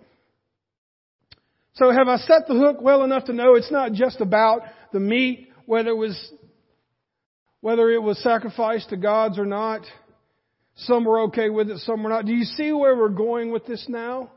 So 1.75 1.93
have 1.93 2.09
I 2.09 2.17
set 2.17 2.49
the 2.49 2.55
hook 2.55 2.79
well 2.81 3.05
enough 3.05 3.27
to 3.27 3.33
know 3.33 3.55
it's 3.55 3.71
not 3.71 3.93
just 3.93 4.21
about 4.21 4.63
the 4.93 4.99
meat, 4.99 5.51
whether 5.67 5.91
it 5.91 5.97
was 5.97 6.33
whether 7.61 7.91
it 7.91 8.03
was 8.03 8.21
sacrificed 8.23 8.91
to 8.91 8.97
gods 8.97 9.39
or 9.39 9.47
not? 9.47 9.83
Some 10.75 11.05
were 11.05 11.21
okay 11.23 11.51
with 11.51 11.71
it, 11.71 11.79
some 11.79 12.03
were 12.03 12.11
not. 12.11 12.25
Do 12.25 12.33
you 12.33 12.45
see 12.45 12.73
where 12.73 12.97
we're 12.97 13.09
going 13.11 13.53
with 13.53 13.67
this 13.67 13.87
now? 13.89 14.33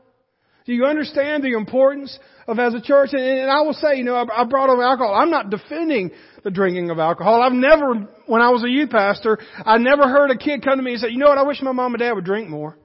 Do 0.64 0.72
you 0.72 0.84
understand 0.84 1.42
the 1.42 1.52
importance 1.52 2.16
of 2.46 2.58
as 2.58 2.74
a 2.74 2.80
church? 2.80 3.10
And, 3.12 3.22
and 3.22 3.50
I 3.50 3.62
will 3.62 3.72
say, 3.72 3.96
you 3.96 4.04
know, 4.04 4.14
I, 4.14 4.42
I 4.42 4.44
brought 4.44 4.70
up 4.70 4.78
alcohol. 4.78 5.14
I'm 5.14 5.30
not 5.30 5.50
defending 5.50 6.10
the 6.44 6.50
drinking 6.50 6.90
of 6.90 6.98
alcohol. 6.98 7.42
I've 7.42 7.52
never, 7.52 8.08
when 8.26 8.42
I 8.42 8.50
was 8.50 8.64
a 8.64 8.68
youth 8.68 8.90
pastor, 8.90 9.38
I 9.64 9.78
never 9.78 10.08
heard 10.08 10.30
a 10.30 10.36
kid 10.36 10.62
come 10.64 10.76
to 10.76 10.82
me 10.82 10.92
and 10.92 11.00
say, 11.00 11.08
you 11.10 11.18
know 11.18 11.28
what, 11.28 11.38
I 11.38 11.42
wish 11.42 11.60
my 11.62 11.72
mom 11.72 11.94
and 11.94 12.00
dad 12.00 12.12
would 12.12 12.24
drink 12.24 12.48
more. 12.48 12.78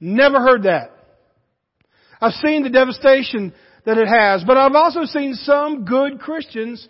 Never 0.00 0.40
heard 0.40 0.64
that. 0.64 0.90
I've 2.20 2.32
seen 2.34 2.62
the 2.62 2.70
devastation 2.70 3.52
that 3.84 3.98
it 3.98 4.08
has, 4.08 4.44
but 4.44 4.56
I've 4.56 4.74
also 4.74 5.04
seen 5.04 5.34
some 5.34 5.84
good 5.84 6.20
Christians 6.20 6.86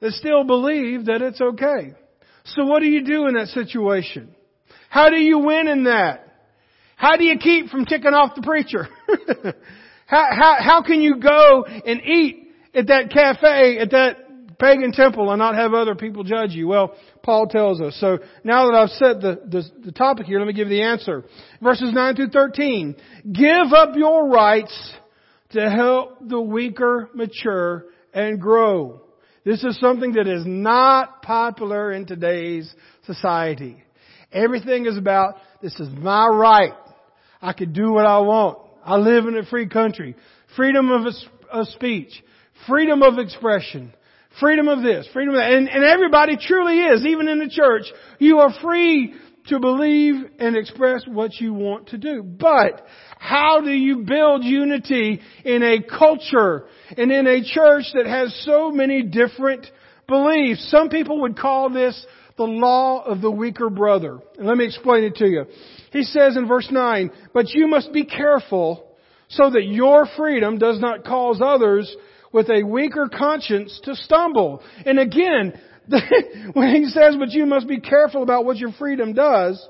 that 0.00 0.12
still 0.12 0.44
believe 0.44 1.06
that 1.06 1.22
it's 1.22 1.40
okay. 1.40 1.92
So 2.44 2.64
what 2.64 2.80
do 2.80 2.86
you 2.86 3.04
do 3.04 3.26
in 3.26 3.34
that 3.34 3.48
situation? 3.48 4.34
How 4.88 5.10
do 5.10 5.16
you 5.16 5.38
win 5.38 5.68
in 5.68 5.84
that? 5.84 6.29
How 7.00 7.16
do 7.16 7.24
you 7.24 7.38
keep 7.38 7.70
from 7.70 7.86
ticking 7.86 8.12
off 8.12 8.34
the 8.34 8.42
preacher? 8.42 8.86
how, 10.06 10.26
how, 10.30 10.56
how 10.60 10.82
can 10.82 11.00
you 11.00 11.18
go 11.18 11.64
and 11.64 11.98
eat 12.02 12.52
at 12.74 12.88
that 12.88 13.10
cafe, 13.10 13.78
at 13.78 13.90
that 13.92 14.58
pagan 14.58 14.92
temple 14.92 15.30
and 15.30 15.38
not 15.38 15.54
have 15.54 15.72
other 15.72 15.94
people 15.94 16.24
judge 16.24 16.50
you? 16.50 16.68
Well, 16.68 16.94
Paul 17.22 17.46
tells 17.46 17.80
us. 17.80 17.96
So 17.98 18.18
now 18.44 18.66
that 18.66 18.76
I've 18.76 18.90
set 18.90 19.22
the, 19.22 19.40
the, 19.48 19.86
the 19.86 19.92
topic 19.92 20.26
here, 20.26 20.40
let 20.40 20.46
me 20.46 20.52
give 20.52 20.68
you 20.68 20.76
the 20.76 20.82
answer. 20.82 21.24
Verses 21.62 21.90
9 21.90 22.16
through 22.16 22.28
13. 22.28 22.94
Give 23.32 23.72
up 23.74 23.96
your 23.96 24.28
rights 24.28 24.92
to 25.52 25.70
help 25.70 26.18
the 26.28 26.38
weaker 26.38 27.08
mature 27.14 27.86
and 28.12 28.38
grow. 28.38 29.00
This 29.46 29.64
is 29.64 29.80
something 29.80 30.12
that 30.12 30.26
is 30.26 30.42
not 30.44 31.22
popular 31.22 31.92
in 31.92 32.04
today's 32.04 32.70
society. 33.06 33.82
Everything 34.30 34.84
is 34.84 34.98
about, 34.98 35.36
this 35.62 35.80
is 35.80 35.88
my 35.88 36.26
right. 36.26 36.74
I 37.40 37.52
can 37.52 37.72
do 37.72 37.92
what 37.92 38.06
I 38.06 38.18
want. 38.20 38.58
I 38.84 38.96
live 38.96 39.26
in 39.26 39.36
a 39.36 39.44
free 39.44 39.68
country. 39.68 40.16
Freedom 40.56 40.90
of, 40.90 41.12
of 41.50 41.66
speech. 41.68 42.22
Freedom 42.66 43.02
of 43.02 43.18
expression. 43.18 43.94
Freedom 44.38 44.68
of 44.68 44.82
this. 44.82 45.08
Freedom 45.12 45.34
of 45.34 45.40
that. 45.40 45.52
And, 45.52 45.68
and 45.68 45.84
everybody 45.84 46.36
truly 46.36 46.80
is, 46.80 47.04
even 47.04 47.28
in 47.28 47.38
the 47.38 47.48
church. 47.48 47.84
You 48.18 48.38
are 48.38 48.52
free 48.62 49.14
to 49.46 49.58
believe 49.58 50.14
and 50.38 50.56
express 50.56 51.04
what 51.06 51.40
you 51.40 51.52
want 51.54 51.88
to 51.88 51.98
do. 51.98 52.22
But 52.22 52.86
how 53.18 53.60
do 53.60 53.70
you 53.70 54.04
build 54.04 54.44
unity 54.44 55.20
in 55.44 55.62
a 55.62 55.82
culture 55.82 56.66
and 56.96 57.10
in 57.10 57.26
a 57.26 57.42
church 57.42 57.84
that 57.94 58.06
has 58.06 58.34
so 58.44 58.70
many 58.70 59.02
different 59.02 59.66
beliefs? 60.06 60.70
Some 60.70 60.88
people 60.88 61.22
would 61.22 61.38
call 61.38 61.70
this 61.70 62.06
the 62.40 62.46
law 62.46 63.04
of 63.04 63.20
the 63.20 63.30
weaker 63.30 63.68
brother. 63.68 64.18
And 64.38 64.46
let 64.46 64.56
me 64.56 64.64
explain 64.64 65.04
it 65.04 65.16
to 65.16 65.26
you. 65.26 65.44
He 65.92 66.04
says 66.04 66.38
in 66.38 66.48
verse 66.48 66.68
9, 66.70 67.10
but 67.34 67.50
you 67.50 67.68
must 67.68 67.92
be 67.92 68.06
careful 68.06 68.96
so 69.28 69.50
that 69.50 69.64
your 69.64 70.06
freedom 70.16 70.56
does 70.56 70.80
not 70.80 71.04
cause 71.04 71.42
others 71.44 71.94
with 72.32 72.48
a 72.48 72.62
weaker 72.62 73.10
conscience 73.14 73.78
to 73.84 73.94
stumble. 73.94 74.62
And 74.86 74.98
again, 74.98 75.52
when 76.54 76.74
he 76.76 76.86
says, 76.86 77.14
but 77.18 77.28
you 77.32 77.44
must 77.44 77.68
be 77.68 77.78
careful 77.78 78.22
about 78.22 78.46
what 78.46 78.56
your 78.56 78.72
freedom 78.72 79.12
does, 79.12 79.62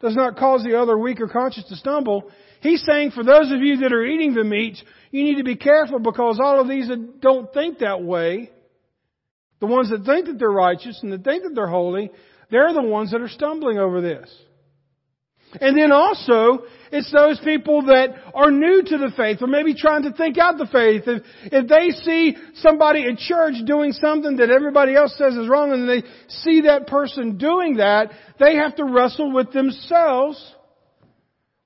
does 0.00 0.14
not 0.14 0.36
cause 0.36 0.62
the 0.62 0.80
other 0.80 0.96
weaker 0.96 1.26
conscience 1.26 1.68
to 1.68 1.74
stumble, 1.74 2.30
he's 2.60 2.84
saying 2.86 3.10
for 3.10 3.24
those 3.24 3.50
of 3.50 3.58
you 3.58 3.78
that 3.78 3.92
are 3.92 4.04
eating 4.04 4.34
the 4.34 4.44
meat, 4.44 4.78
you 5.10 5.24
need 5.24 5.38
to 5.38 5.44
be 5.44 5.56
careful 5.56 5.98
because 5.98 6.38
all 6.40 6.60
of 6.60 6.68
these 6.68 6.86
that 6.86 7.20
don't 7.20 7.52
think 7.52 7.80
that 7.80 8.04
way, 8.04 8.52
the 9.64 9.72
ones 9.72 9.88
that 9.88 10.04
think 10.04 10.26
that 10.26 10.38
they're 10.38 10.50
righteous 10.50 11.00
and 11.02 11.10
that 11.12 11.24
think 11.24 11.42
that 11.42 11.54
they're 11.54 11.66
holy, 11.66 12.10
they're 12.50 12.74
the 12.74 12.82
ones 12.82 13.12
that 13.12 13.22
are 13.22 13.28
stumbling 13.28 13.78
over 13.78 14.02
this. 14.02 14.30
And 15.60 15.78
then 15.78 15.90
also, 15.90 16.64
it's 16.92 17.10
those 17.12 17.40
people 17.44 17.82
that 17.86 18.08
are 18.34 18.50
new 18.50 18.82
to 18.82 18.98
the 18.98 19.12
faith 19.16 19.38
or 19.40 19.46
maybe 19.46 19.74
trying 19.74 20.02
to 20.02 20.12
think 20.12 20.36
out 20.36 20.58
the 20.58 20.66
faith. 20.66 21.04
If, 21.06 21.22
if 21.44 21.68
they 21.68 21.90
see 22.02 22.36
somebody 22.56 23.06
at 23.06 23.18
church 23.18 23.54
doing 23.64 23.92
something 23.92 24.36
that 24.36 24.50
everybody 24.50 24.96
else 24.96 25.16
says 25.16 25.34
is 25.34 25.48
wrong 25.48 25.72
and 25.72 25.88
they 25.88 26.02
see 26.28 26.62
that 26.62 26.86
person 26.86 27.38
doing 27.38 27.76
that, 27.76 28.10
they 28.38 28.56
have 28.56 28.76
to 28.76 28.84
wrestle 28.84 29.32
with 29.32 29.52
themselves 29.52 30.54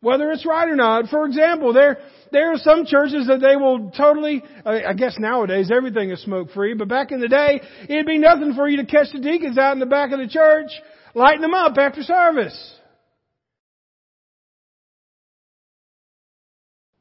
whether 0.01 0.31
it's 0.31 0.47
right 0.47 0.69
or 0.69 0.77
not. 0.77 1.09
For 1.09 1.25
example, 1.27 1.73
there, 1.73 1.99
there 2.31 2.53
are 2.53 2.59
some 2.59 2.87
churches 2.87 3.27
that 3.27 3.41
they 3.41 3.57
will 3.57 3.91
totally, 3.91 4.43
uh, 4.65 4.81
I 4.87 4.95
guess 4.95 5.17
nowadays 5.19 5.71
everything 5.75 6.11
is 6.11 6.23
smoke 6.23 6.51
free, 6.53 6.75
but 6.75 6.89
back 6.89 7.11
in 7.11 7.21
the 7.21 7.29
day, 7.29 7.61
it'd 7.89 8.07
be 8.07 8.19
nothing 8.19 8.55
for 8.55 8.69
you 8.69 8.79
to 8.79 8.87
catch 8.87 9.09
the 9.13 9.21
deacons 9.21 9.59
out 9.59 9.73
in 9.73 9.81
the 9.81 9.87
back 9.87 10.13
of 10.13 10.19
the 10.19 10.29
church, 10.29 10.71
lighting 11.15 11.43
them 11.43 11.55
up 11.55 11.77
after 11.77 12.03
service. 12.03 12.75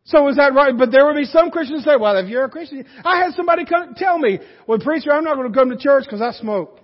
So 0.05 0.29
is 0.29 0.37
that 0.37 0.53
right? 0.53 0.75
But 0.75 0.89
there 0.89 1.05
would 1.05 1.17
be 1.17 1.25
some 1.25 1.51
Christians 1.51 1.83
say, 1.83 1.97
well, 1.99 2.17
if 2.17 2.29
you're 2.29 2.45
a 2.45 2.49
Christian, 2.49 2.85
I 3.03 3.23
had 3.23 3.33
somebody 3.33 3.65
come, 3.65 3.93
tell 3.95 4.17
me, 4.17 4.39
well, 4.65 4.79
preacher, 4.79 5.11
I'm 5.11 5.25
not 5.25 5.35
going 5.35 5.51
to 5.51 5.57
come 5.57 5.69
to 5.69 5.77
church 5.77 6.05
because 6.05 6.21
I 6.21 6.31
smoke. 6.39 6.79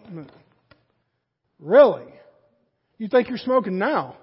Really? 1.58 2.04
You 2.98 3.08
think 3.08 3.30
you're 3.30 3.38
smoking 3.38 3.78
now? 3.78 4.18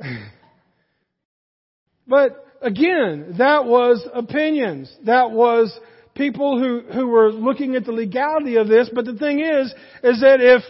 but 2.06 2.46
again, 2.60 3.36
that 3.38 3.64
was 3.64 4.06
opinions. 4.12 4.94
That 5.04 5.30
was 5.30 5.78
people 6.14 6.58
who, 6.58 6.92
who 6.92 7.08
were 7.08 7.30
looking 7.30 7.76
at 7.76 7.84
the 7.84 7.92
legality 7.92 8.56
of 8.56 8.68
this. 8.68 8.90
But 8.92 9.04
the 9.04 9.16
thing 9.16 9.40
is, 9.40 9.72
is 10.02 10.20
that 10.20 10.40
if, 10.40 10.62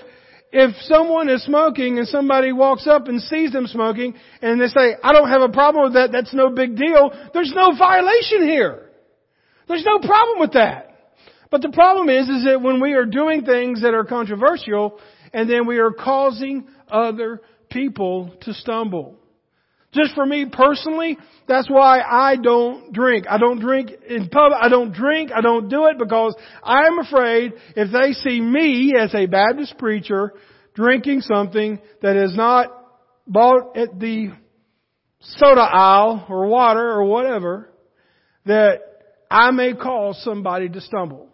if 0.52 0.76
someone 0.82 1.28
is 1.28 1.44
smoking 1.44 1.98
and 1.98 2.08
somebody 2.08 2.52
walks 2.52 2.86
up 2.86 3.08
and 3.08 3.20
sees 3.20 3.52
them 3.52 3.66
smoking 3.66 4.14
and 4.42 4.60
they 4.60 4.66
say, 4.66 4.96
I 5.02 5.12
don't 5.12 5.28
have 5.28 5.42
a 5.42 5.48
problem 5.48 5.84
with 5.84 5.94
that, 5.94 6.12
that's 6.12 6.34
no 6.34 6.50
big 6.50 6.76
deal, 6.76 7.10
there's 7.32 7.52
no 7.54 7.76
violation 7.76 8.48
here. 8.48 8.90
There's 9.68 9.84
no 9.84 9.98
problem 9.98 10.40
with 10.40 10.52
that. 10.52 10.92
But 11.50 11.62
the 11.62 11.70
problem 11.70 12.08
is, 12.08 12.28
is 12.28 12.44
that 12.44 12.60
when 12.60 12.80
we 12.80 12.94
are 12.94 13.04
doing 13.04 13.44
things 13.44 13.82
that 13.82 13.94
are 13.94 14.04
controversial 14.04 14.98
and 15.32 15.48
then 15.48 15.66
we 15.66 15.78
are 15.78 15.92
causing 15.92 16.66
other 16.88 17.40
people 17.76 18.32
to 18.40 18.54
stumble. 18.54 19.14
Just 19.92 20.14
for 20.14 20.24
me 20.24 20.46
personally, 20.50 21.18
that's 21.46 21.68
why 21.68 22.00
I 22.00 22.36
don't 22.36 22.92
drink. 22.92 23.26
I 23.28 23.36
don't 23.36 23.60
drink 23.60 23.90
in 24.08 24.28
public. 24.28 24.58
I 24.60 24.68
don't 24.68 24.92
drink. 24.92 25.30
I 25.34 25.42
don't 25.42 25.68
do 25.68 25.86
it 25.86 25.98
because 25.98 26.34
I 26.62 26.86
am 26.86 26.98
afraid 26.98 27.52
if 27.76 27.92
they 27.92 28.12
see 28.12 28.40
me 28.40 28.94
as 28.98 29.14
a 29.14 29.26
Baptist 29.26 29.76
preacher 29.78 30.32
drinking 30.74 31.20
something 31.20 31.78
that 32.00 32.16
is 32.16 32.34
not 32.34 32.68
bought 33.26 33.76
at 33.76 33.98
the 33.98 34.32
soda 35.20 35.60
aisle 35.60 36.26
or 36.28 36.46
water 36.46 36.90
or 36.90 37.04
whatever, 37.04 37.70
that 38.46 38.80
I 39.30 39.50
may 39.50 39.74
cause 39.74 40.22
somebody 40.22 40.68
to 40.70 40.80
stumble. 40.80 41.28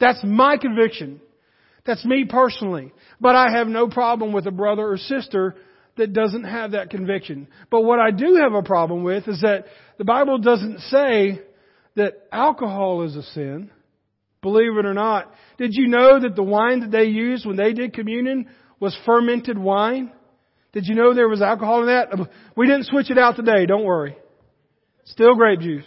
That's 0.00 0.20
my 0.24 0.56
conviction. 0.56 1.20
That's 1.88 2.04
me 2.04 2.26
personally. 2.28 2.92
But 3.18 3.34
I 3.34 3.46
have 3.56 3.66
no 3.66 3.88
problem 3.88 4.34
with 4.34 4.46
a 4.46 4.50
brother 4.50 4.86
or 4.86 4.98
sister 4.98 5.56
that 5.96 6.12
doesn't 6.12 6.44
have 6.44 6.72
that 6.72 6.90
conviction. 6.90 7.48
But 7.70 7.80
what 7.80 7.98
I 7.98 8.10
do 8.10 8.38
have 8.42 8.52
a 8.52 8.62
problem 8.62 9.04
with 9.04 9.26
is 9.26 9.40
that 9.40 9.64
the 9.96 10.04
Bible 10.04 10.36
doesn't 10.36 10.80
say 10.80 11.40
that 11.96 12.28
alcohol 12.30 13.04
is 13.04 13.16
a 13.16 13.22
sin. 13.22 13.70
Believe 14.42 14.76
it 14.76 14.84
or 14.84 14.92
not. 14.92 15.32
Did 15.56 15.70
you 15.72 15.88
know 15.88 16.20
that 16.20 16.36
the 16.36 16.42
wine 16.42 16.80
that 16.80 16.90
they 16.90 17.04
used 17.04 17.46
when 17.46 17.56
they 17.56 17.72
did 17.72 17.94
communion 17.94 18.50
was 18.78 18.96
fermented 19.06 19.56
wine? 19.56 20.12
Did 20.74 20.84
you 20.86 20.94
know 20.94 21.14
there 21.14 21.26
was 21.26 21.40
alcohol 21.40 21.80
in 21.80 21.86
that? 21.86 22.28
We 22.54 22.66
didn't 22.66 22.84
switch 22.84 23.10
it 23.10 23.16
out 23.16 23.36
today, 23.36 23.64
don't 23.64 23.84
worry. 23.84 24.14
Still 25.06 25.34
grape 25.36 25.60
juice. 25.60 25.86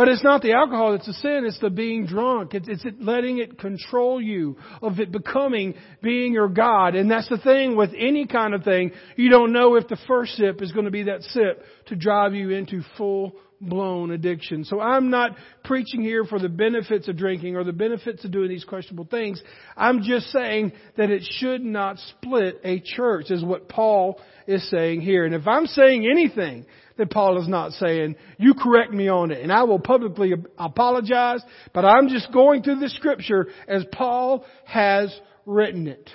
But 0.00 0.08
it's 0.08 0.24
not 0.24 0.40
the 0.40 0.54
alcohol 0.54 0.92
that's 0.92 1.08
a 1.08 1.12
sin, 1.12 1.44
it's 1.44 1.58
the 1.58 1.68
being 1.68 2.06
drunk. 2.06 2.54
It's, 2.54 2.66
it's 2.66 2.82
letting 3.00 3.36
it 3.36 3.58
control 3.58 4.18
you, 4.18 4.56
of 4.80 4.98
it 4.98 5.12
becoming 5.12 5.74
being 6.00 6.32
your 6.32 6.48
God. 6.48 6.94
And 6.94 7.10
that's 7.10 7.28
the 7.28 7.36
thing 7.36 7.76
with 7.76 7.90
any 7.94 8.26
kind 8.26 8.54
of 8.54 8.64
thing. 8.64 8.92
You 9.16 9.28
don't 9.28 9.52
know 9.52 9.74
if 9.74 9.88
the 9.88 9.98
first 10.08 10.36
sip 10.36 10.62
is 10.62 10.72
going 10.72 10.86
to 10.86 10.90
be 10.90 11.02
that 11.02 11.22
sip 11.24 11.62
to 11.88 11.96
drive 11.96 12.32
you 12.32 12.48
into 12.48 12.80
full 12.96 13.34
blown 13.60 14.10
addiction. 14.10 14.64
So 14.64 14.80
I'm 14.80 15.10
not 15.10 15.36
preaching 15.64 16.00
here 16.00 16.24
for 16.24 16.38
the 16.38 16.48
benefits 16.48 17.08
of 17.08 17.16
drinking 17.16 17.56
or 17.56 17.64
the 17.64 17.72
benefits 17.72 18.24
of 18.24 18.30
doing 18.30 18.48
these 18.48 18.64
questionable 18.64 19.04
things. 19.04 19.42
I'm 19.76 20.02
just 20.02 20.30
saying 20.30 20.72
that 20.96 21.10
it 21.10 21.22
should 21.38 21.62
not 21.62 21.98
split 21.98 22.60
a 22.64 22.80
church 22.80 23.30
is 23.30 23.44
what 23.44 23.68
Paul 23.68 24.20
is 24.46 24.68
saying 24.70 25.02
here. 25.02 25.24
And 25.24 25.34
if 25.34 25.46
I'm 25.46 25.66
saying 25.66 26.06
anything 26.10 26.64
that 26.96 27.10
Paul 27.10 27.40
is 27.40 27.48
not 27.48 27.72
saying, 27.72 28.16
you 28.38 28.54
correct 28.54 28.92
me 28.92 29.08
on 29.08 29.30
it. 29.30 29.42
And 29.42 29.52
I 29.52 29.64
will 29.64 29.78
publicly 29.78 30.32
apologize, 30.58 31.42
but 31.74 31.84
I'm 31.84 32.08
just 32.08 32.32
going 32.32 32.62
through 32.62 32.80
the 32.80 32.88
scripture 32.88 33.48
as 33.68 33.84
Paul 33.92 34.44
has 34.64 35.14
written 35.44 35.86
it. 35.86 36.10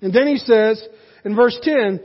And 0.00 0.12
then 0.12 0.26
he 0.26 0.38
says 0.38 0.86
in 1.24 1.34
verse 1.34 1.58
10, 1.62 2.00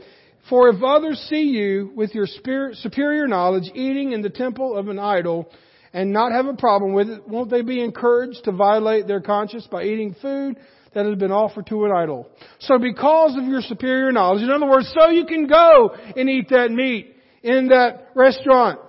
for 0.50 0.68
if 0.68 0.82
others 0.82 1.24
see 1.30 1.44
you 1.44 1.92
with 1.94 2.12
your 2.12 2.26
spirit, 2.26 2.76
superior 2.78 3.28
knowledge 3.28 3.70
eating 3.72 4.12
in 4.12 4.20
the 4.20 4.28
temple 4.28 4.76
of 4.76 4.88
an 4.88 4.98
idol 4.98 5.48
and 5.92 6.12
not 6.12 6.32
have 6.32 6.46
a 6.46 6.54
problem 6.54 6.92
with 6.92 7.08
it, 7.08 7.26
won't 7.26 7.50
they 7.50 7.62
be 7.62 7.82
encouraged 7.82 8.44
to 8.44 8.52
violate 8.52 9.06
their 9.06 9.20
conscience 9.20 9.66
by 9.70 9.84
eating 9.84 10.14
food 10.20 10.56
that 10.92 11.06
has 11.06 11.16
been 11.16 11.30
offered 11.30 11.68
to 11.68 11.84
an 11.84 11.92
idol? 11.92 12.28
So 12.58 12.78
because 12.78 13.36
of 13.38 13.44
your 13.44 13.60
superior 13.62 14.10
knowledge, 14.10 14.42
in 14.42 14.50
other 14.50 14.68
words, 14.68 14.92
so 14.92 15.08
you 15.08 15.24
can 15.24 15.46
go 15.46 15.94
and 16.16 16.28
eat 16.28 16.48
that 16.50 16.72
meat 16.72 17.14
in 17.44 17.68
that 17.68 18.08
restaurant, 18.16 18.80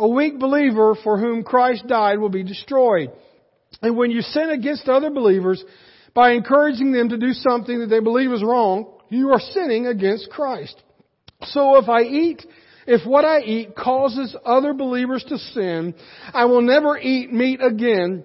a 0.00 0.08
weak 0.08 0.38
believer 0.40 0.96
for 1.04 1.16
whom 1.16 1.44
Christ 1.44 1.86
died 1.86 2.18
will 2.18 2.28
be 2.28 2.42
destroyed. 2.42 3.12
And 3.82 3.96
when 3.96 4.10
you 4.10 4.20
sin 4.20 4.50
against 4.50 4.88
other 4.88 5.10
believers 5.10 5.62
by 6.12 6.32
encouraging 6.32 6.90
them 6.90 7.10
to 7.10 7.18
do 7.18 7.32
something 7.34 7.78
that 7.80 7.86
they 7.86 8.00
believe 8.00 8.32
is 8.32 8.42
wrong, 8.42 8.99
you 9.10 9.30
are 9.32 9.40
sinning 9.40 9.86
against 9.86 10.30
Christ. 10.30 10.82
So 11.42 11.76
if 11.76 11.88
I 11.88 12.02
eat, 12.02 12.44
if 12.86 13.06
what 13.06 13.24
I 13.24 13.40
eat 13.40 13.76
causes 13.76 14.34
other 14.44 14.72
believers 14.72 15.24
to 15.28 15.38
sin, 15.38 15.94
I 16.32 16.46
will 16.46 16.62
never 16.62 16.98
eat 16.98 17.32
meat 17.32 17.60
again 17.62 18.24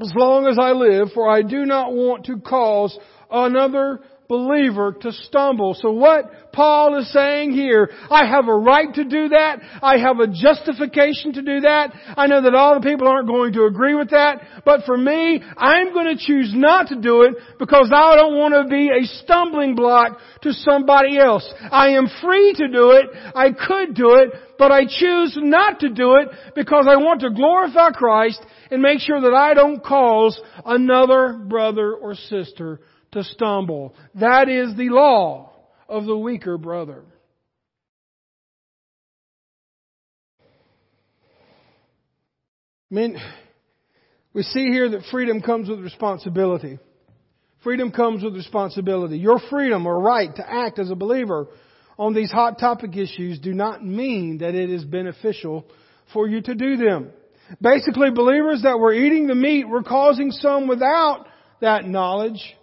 as 0.00 0.12
long 0.14 0.46
as 0.46 0.58
I 0.58 0.72
live, 0.72 1.08
for 1.14 1.28
I 1.28 1.42
do 1.42 1.64
not 1.64 1.92
want 1.92 2.26
to 2.26 2.38
cause 2.38 2.96
another 3.30 4.00
believer 4.28 4.92
to 5.00 5.12
stumble. 5.12 5.74
So 5.74 5.90
what 5.90 6.52
Paul 6.52 6.98
is 6.98 7.12
saying 7.12 7.52
here, 7.52 7.90
I 8.10 8.26
have 8.26 8.48
a 8.48 8.54
right 8.54 8.92
to 8.94 9.04
do 9.04 9.28
that. 9.28 9.60
I 9.82 9.98
have 9.98 10.20
a 10.20 10.26
justification 10.26 11.34
to 11.34 11.42
do 11.42 11.60
that. 11.60 11.92
I 12.16 12.26
know 12.26 12.42
that 12.42 12.54
all 12.54 12.80
the 12.80 12.88
people 12.88 13.08
aren't 13.08 13.28
going 13.28 13.52
to 13.54 13.64
agree 13.64 13.94
with 13.94 14.10
that. 14.10 14.40
But 14.64 14.84
for 14.84 14.96
me, 14.96 15.42
I'm 15.56 15.92
going 15.92 16.16
to 16.16 16.24
choose 16.24 16.52
not 16.54 16.88
to 16.88 17.00
do 17.00 17.22
it 17.22 17.34
because 17.58 17.90
I 17.94 18.16
don't 18.16 18.36
want 18.36 18.54
to 18.54 18.68
be 18.68 18.88
a 18.88 19.04
stumbling 19.22 19.74
block 19.74 20.18
to 20.42 20.52
somebody 20.52 21.18
else. 21.18 21.46
I 21.70 21.90
am 21.90 22.08
free 22.22 22.54
to 22.54 22.68
do 22.68 22.92
it. 22.92 23.06
I 23.34 23.50
could 23.52 23.94
do 23.94 24.14
it, 24.14 24.30
but 24.58 24.72
I 24.72 24.84
choose 24.84 25.36
not 25.40 25.80
to 25.80 25.90
do 25.90 26.16
it 26.16 26.28
because 26.54 26.86
I 26.88 26.96
want 26.96 27.20
to 27.20 27.30
glorify 27.30 27.90
Christ 27.90 28.44
and 28.70 28.82
make 28.82 29.00
sure 29.00 29.20
that 29.20 29.34
I 29.34 29.54
don't 29.54 29.82
cause 29.82 30.40
another 30.64 31.34
brother 31.34 31.94
or 31.94 32.14
sister 32.14 32.80
to 33.12 33.24
stumble. 33.24 33.94
That 34.14 34.48
is 34.48 34.76
the 34.76 34.88
law 34.90 35.52
of 35.88 36.04
the 36.06 36.16
weaker 36.16 36.58
brother. 36.58 37.04
I 42.90 42.94
mean, 42.94 43.16
we 44.32 44.42
see 44.42 44.66
here 44.70 44.90
that 44.90 45.02
freedom 45.10 45.40
comes 45.42 45.68
with 45.68 45.80
responsibility. 45.80 46.78
Freedom 47.64 47.90
comes 47.90 48.22
with 48.22 48.34
responsibility. 48.34 49.18
Your 49.18 49.40
freedom 49.50 49.86
or 49.86 50.00
right 50.00 50.34
to 50.36 50.48
act 50.48 50.78
as 50.78 50.90
a 50.90 50.94
believer 50.94 51.48
on 51.98 52.14
these 52.14 52.30
hot 52.30 52.58
topic 52.58 52.96
issues 52.96 53.40
do 53.40 53.52
not 53.52 53.84
mean 53.84 54.38
that 54.38 54.54
it 54.54 54.70
is 54.70 54.84
beneficial 54.84 55.66
for 56.12 56.28
you 56.28 56.40
to 56.42 56.54
do 56.54 56.76
them. 56.76 57.10
Basically, 57.60 58.10
believers 58.10 58.62
that 58.62 58.78
were 58.78 58.92
eating 58.92 59.26
the 59.26 59.34
meat 59.34 59.68
were 59.68 59.82
causing 59.82 60.30
some 60.30 60.68
without 60.68 61.26
that 61.60 61.86
knowledge 61.86 62.55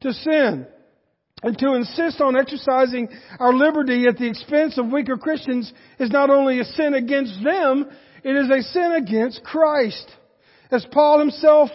to 0.00 0.12
sin. 0.12 0.66
And 1.42 1.56
to 1.58 1.74
insist 1.74 2.20
on 2.20 2.36
exercising 2.36 3.08
our 3.38 3.54
liberty 3.54 4.06
at 4.06 4.18
the 4.18 4.28
expense 4.28 4.76
of 4.76 4.92
weaker 4.92 5.16
Christians 5.16 5.72
is 5.98 6.10
not 6.10 6.28
only 6.28 6.60
a 6.60 6.64
sin 6.64 6.92
against 6.92 7.42
them, 7.42 7.86
it 8.22 8.36
is 8.36 8.50
a 8.50 8.62
sin 8.62 8.92
against 8.92 9.42
Christ. 9.42 10.06
As 10.70 10.86
Paul 10.92 11.18
himself 11.18 11.70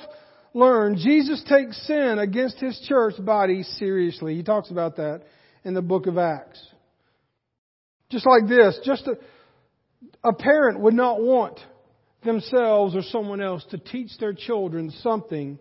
learned, 0.53 0.97
Jesus 0.97 1.43
takes 1.49 1.77
sin 1.88 2.19
against 2.19 2.59
his 2.59 2.79
church 2.88 3.15
body 3.19 3.63
seriously. 3.63 4.35
He 4.35 4.43
talks 4.43 4.69
about 4.69 4.97
that 4.97 5.23
in 5.63 5.73
the 5.73 5.81
book 5.81 6.05
of 6.05 6.19
Acts. 6.19 6.63
Just 8.11 8.27
like 8.27 8.47
this, 8.47 8.79
just 8.85 9.07
a, 9.07 9.17
a 10.23 10.33
parent 10.33 10.79
would 10.79 10.93
not 10.93 11.19
want 11.19 11.59
themselves 12.23 12.95
or 12.95 13.01
someone 13.01 13.41
else 13.41 13.65
to 13.71 13.79
teach 13.79 14.11
their 14.19 14.33
children 14.33 14.91
something 15.01 15.57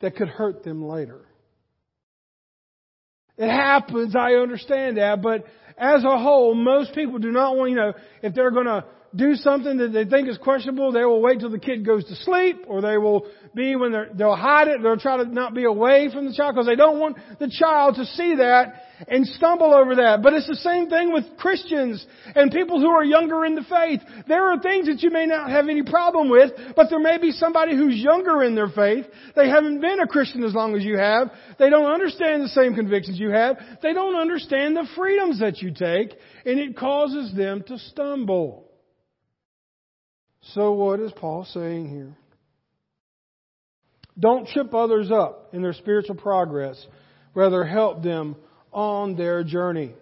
that 0.00 0.16
could 0.16 0.28
hurt 0.28 0.64
them 0.64 0.82
later. 0.82 1.20
It 3.36 3.50
happens, 3.50 4.14
I 4.14 4.34
understand 4.34 4.96
that, 4.96 5.20
but 5.20 5.44
as 5.76 6.04
a 6.04 6.18
whole, 6.18 6.54
most 6.54 6.94
people 6.94 7.18
do 7.18 7.32
not 7.32 7.56
want, 7.56 7.70
you 7.70 7.76
know, 7.76 7.92
if 8.22 8.34
they're 8.34 8.52
going 8.52 8.66
to 8.66 8.84
do 9.14 9.34
something 9.34 9.76
that 9.78 9.92
they 9.92 10.04
think 10.04 10.28
is 10.28 10.38
questionable, 10.38 10.90
they 10.90 11.04
will 11.04 11.20
wait 11.20 11.40
till 11.40 11.50
the 11.50 11.58
kid 11.58 11.86
goes 11.86 12.04
to 12.06 12.16
sleep, 12.16 12.64
or 12.66 12.80
they 12.80 12.98
will 12.98 13.26
be 13.54 13.76
when 13.76 13.92
they're, 13.92 14.10
they'll 14.12 14.34
hide 14.34 14.68
it, 14.68 14.82
they'll 14.82 14.98
try 14.98 15.16
to 15.16 15.24
not 15.24 15.54
be 15.54 15.64
away 15.64 16.10
from 16.12 16.26
the 16.26 16.34
child, 16.34 16.54
because 16.54 16.66
they 16.66 16.74
don't 16.74 16.98
want 16.98 17.16
the 17.38 17.48
child 17.48 17.94
to 17.96 18.04
see 18.04 18.36
that 18.36 18.82
and 19.08 19.26
stumble 19.26 19.72
over 19.72 19.96
that. 19.96 20.22
But 20.22 20.34
it's 20.34 20.48
the 20.48 20.56
same 20.56 20.88
thing 20.88 21.12
with 21.12 21.36
Christians 21.36 22.04
and 22.34 22.50
people 22.50 22.80
who 22.80 22.88
are 22.88 23.04
younger 23.04 23.44
in 23.44 23.54
the 23.54 23.62
faith. 23.62 24.00
There 24.26 24.50
are 24.50 24.60
things 24.60 24.86
that 24.86 25.02
you 25.02 25.10
may 25.10 25.26
not 25.26 25.50
have 25.50 25.68
any 25.68 25.82
problem 25.82 26.28
with, 26.28 26.52
but 26.74 26.90
there 26.90 27.00
may 27.00 27.18
be 27.18 27.30
somebody 27.30 27.76
who's 27.76 27.96
younger 27.96 28.42
in 28.42 28.54
their 28.54 28.68
faith. 28.68 29.06
They 29.36 29.48
haven't 29.48 29.80
been 29.80 30.00
a 30.00 30.06
Christian 30.06 30.42
as 30.44 30.54
long 30.54 30.74
as 30.74 30.84
you 30.84 30.98
have. 30.98 31.30
They 31.58 31.70
don't 31.70 31.90
understand 31.90 32.42
the 32.42 32.48
same 32.48 32.74
convictions 32.74 33.18
you 33.18 33.30
have. 33.30 33.56
They 33.82 33.92
don't 33.92 34.16
understand 34.16 34.76
the 34.76 34.88
freedoms 34.96 35.40
that 35.40 35.58
you 35.58 35.72
take, 35.72 36.16
and 36.44 36.58
it 36.58 36.76
causes 36.76 37.34
them 37.34 37.62
to 37.68 37.78
stumble. 37.78 38.73
So 40.52 40.72
what 40.72 41.00
is 41.00 41.12
Paul 41.12 41.46
saying 41.52 41.88
here? 41.88 42.14
Don't 44.18 44.46
trip 44.46 44.74
others 44.74 45.10
up 45.10 45.50
in 45.52 45.62
their 45.62 45.72
spiritual 45.72 46.16
progress. 46.16 46.84
Rather, 47.34 47.64
help 47.64 48.02
them 48.02 48.36
on 48.72 49.16
their 49.16 49.42
journey. 49.42 49.92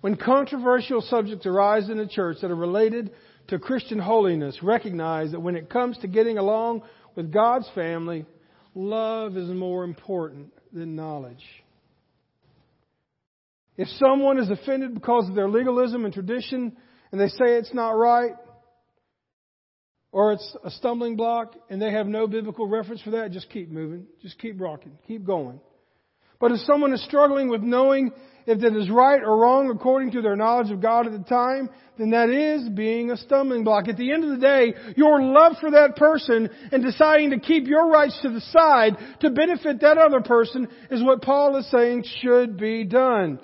When 0.00 0.16
controversial 0.16 1.02
subjects 1.02 1.46
arise 1.46 1.90
in 1.90 1.98
the 1.98 2.06
church 2.06 2.38
that 2.40 2.50
are 2.50 2.56
related 2.56 3.12
to 3.48 3.58
Christian 3.58 3.98
holiness, 3.98 4.58
recognize 4.62 5.32
that 5.32 5.40
when 5.40 5.56
it 5.56 5.68
comes 5.68 5.98
to 5.98 6.08
getting 6.08 6.38
along 6.38 6.82
with 7.14 7.32
God's 7.32 7.68
family, 7.74 8.24
love 8.74 9.36
is 9.36 9.48
more 9.48 9.84
important 9.84 10.52
than 10.72 10.96
knowledge. 10.96 11.44
If 13.76 13.88
someone 13.88 14.38
is 14.38 14.50
offended 14.50 14.94
because 14.94 15.28
of 15.28 15.34
their 15.34 15.48
legalism 15.48 16.04
and 16.04 16.14
tradition 16.14 16.76
and 17.12 17.20
they 17.20 17.28
say 17.28 17.56
it's 17.56 17.74
not 17.74 17.90
right, 17.90 18.32
or 20.12 20.32
it's 20.32 20.56
a 20.64 20.70
stumbling 20.70 21.16
block 21.16 21.54
and 21.68 21.80
they 21.80 21.92
have 21.92 22.06
no 22.06 22.26
biblical 22.26 22.66
reference 22.66 23.02
for 23.02 23.10
that, 23.10 23.30
just 23.30 23.48
keep 23.50 23.70
moving. 23.70 24.06
Just 24.22 24.38
keep 24.38 24.60
rocking. 24.60 24.98
Keep 25.06 25.24
going. 25.24 25.60
But 26.40 26.52
if 26.52 26.60
someone 26.60 26.92
is 26.94 27.04
struggling 27.04 27.50
with 27.50 27.60
knowing 27.60 28.12
if 28.46 28.60
that 28.60 28.74
is 28.74 28.88
right 28.88 29.22
or 29.22 29.36
wrong 29.36 29.70
according 29.70 30.12
to 30.12 30.22
their 30.22 30.36
knowledge 30.36 30.70
of 30.70 30.80
God 30.80 31.06
at 31.06 31.12
the 31.12 31.28
time, 31.28 31.68
then 31.98 32.10
that 32.10 32.30
is 32.30 32.68
being 32.70 33.10
a 33.10 33.16
stumbling 33.18 33.62
block. 33.62 33.88
At 33.88 33.98
the 33.98 34.10
end 34.10 34.24
of 34.24 34.30
the 34.30 34.38
day, 34.38 34.74
your 34.96 35.22
love 35.22 35.56
for 35.60 35.70
that 35.72 35.96
person 35.96 36.48
and 36.72 36.82
deciding 36.82 37.30
to 37.30 37.38
keep 37.38 37.66
your 37.66 37.88
rights 37.90 38.18
to 38.22 38.30
the 38.30 38.40
side 38.40 38.96
to 39.20 39.30
benefit 39.30 39.82
that 39.82 39.98
other 39.98 40.22
person 40.22 40.66
is 40.90 41.02
what 41.04 41.22
Paul 41.22 41.56
is 41.58 41.70
saying 41.70 42.04
should 42.22 42.56
be 42.56 42.84
done. 42.84 43.38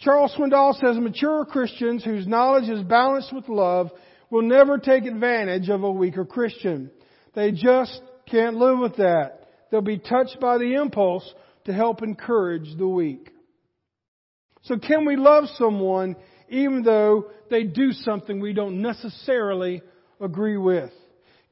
Charles 0.00 0.34
Swindoll 0.36 0.78
says 0.80 0.96
mature 0.98 1.44
Christians 1.44 2.04
whose 2.04 2.26
knowledge 2.26 2.70
is 2.70 2.82
balanced 2.84 3.34
with 3.34 3.48
love 3.48 3.90
will 4.30 4.42
never 4.42 4.78
take 4.78 5.04
advantage 5.04 5.68
of 5.68 5.82
a 5.82 5.90
weaker 5.90 6.24
Christian. 6.24 6.90
They 7.34 7.52
just 7.52 8.00
can't 8.26 8.56
live 8.56 8.78
with 8.78 8.96
that. 8.96 9.46
They'll 9.70 9.80
be 9.80 9.98
touched 9.98 10.38
by 10.40 10.58
the 10.58 10.74
impulse 10.74 11.32
to 11.64 11.72
help 11.72 12.02
encourage 12.02 12.76
the 12.76 12.88
weak. 12.88 13.30
So 14.62 14.78
can 14.78 15.04
we 15.04 15.16
love 15.16 15.44
someone 15.56 16.16
even 16.48 16.82
though 16.82 17.30
they 17.50 17.64
do 17.64 17.92
something 17.92 18.40
we 18.40 18.52
don't 18.52 18.82
necessarily 18.82 19.82
agree 20.20 20.56
with? 20.56 20.90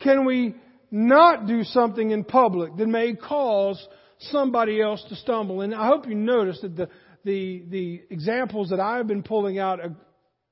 Can 0.00 0.24
we 0.24 0.54
not 0.90 1.46
do 1.46 1.64
something 1.64 2.10
in 2.10 2.24
public 2.24 2.76
that 2.76 2.86
may 2.86 3.14
cause 3.14 3.84
somebody 4.18 4.80
else 4.80 5.04
to 5.08 5.16
stumble? 5.16 5.60
And 5.60 5.74
I 5.74 5.86
hope 5.86 6.06
you 6.08 6.14
notice 6.14 6.60
that 6.62 6.76
the, 6.76 6.88
the, 7.24 7.64
the 7.68 8.02
examples 8.10 8.70
that 8.70 8.80
I've 8.80 9.06
been 9.06 9.22
pulling 9.22 9.58
out 9.58 9.84
uh, 9.84 9.88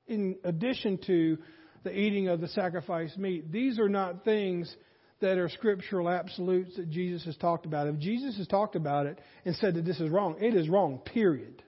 in 0.07 0.37
addition 0.45 0.99
to 1.07 1.39
the 1.85 1.97
eating 1.97 2.29
of 2.29 2.41
the 2.41 2.49
sacrificed 2.49 3.17
meat. 3.19 3.53
These 3.53 3.79
are 3.79 3.89
not 3.89 4.25
things 4.25 4.75
that 5.21 5.39
are 5.39 5.49
scriptural 5.49 6.09
absolutes 6.09 6.77
that 6.77 6.91
Jesus 6.91 7.25
has 7.25 7.37
talked 7.37 7.67
about. 7.67 7.87
If 7.87 7.99
Jesus 7.99 8.37
has 8.39 8.47
talked 8.47 8.75
about 8.75 9.07
it 9.07 9.19
and 9.45 9.55
said 9.57 9.75
that 9.75 9.85
this 9.85 10.01
is 10.01 10.11
wrong, 10.11 10.37
it 10.41 10.55
is 10.55 10.69
wrong, 10.69 10.99
period. 10.99 11.63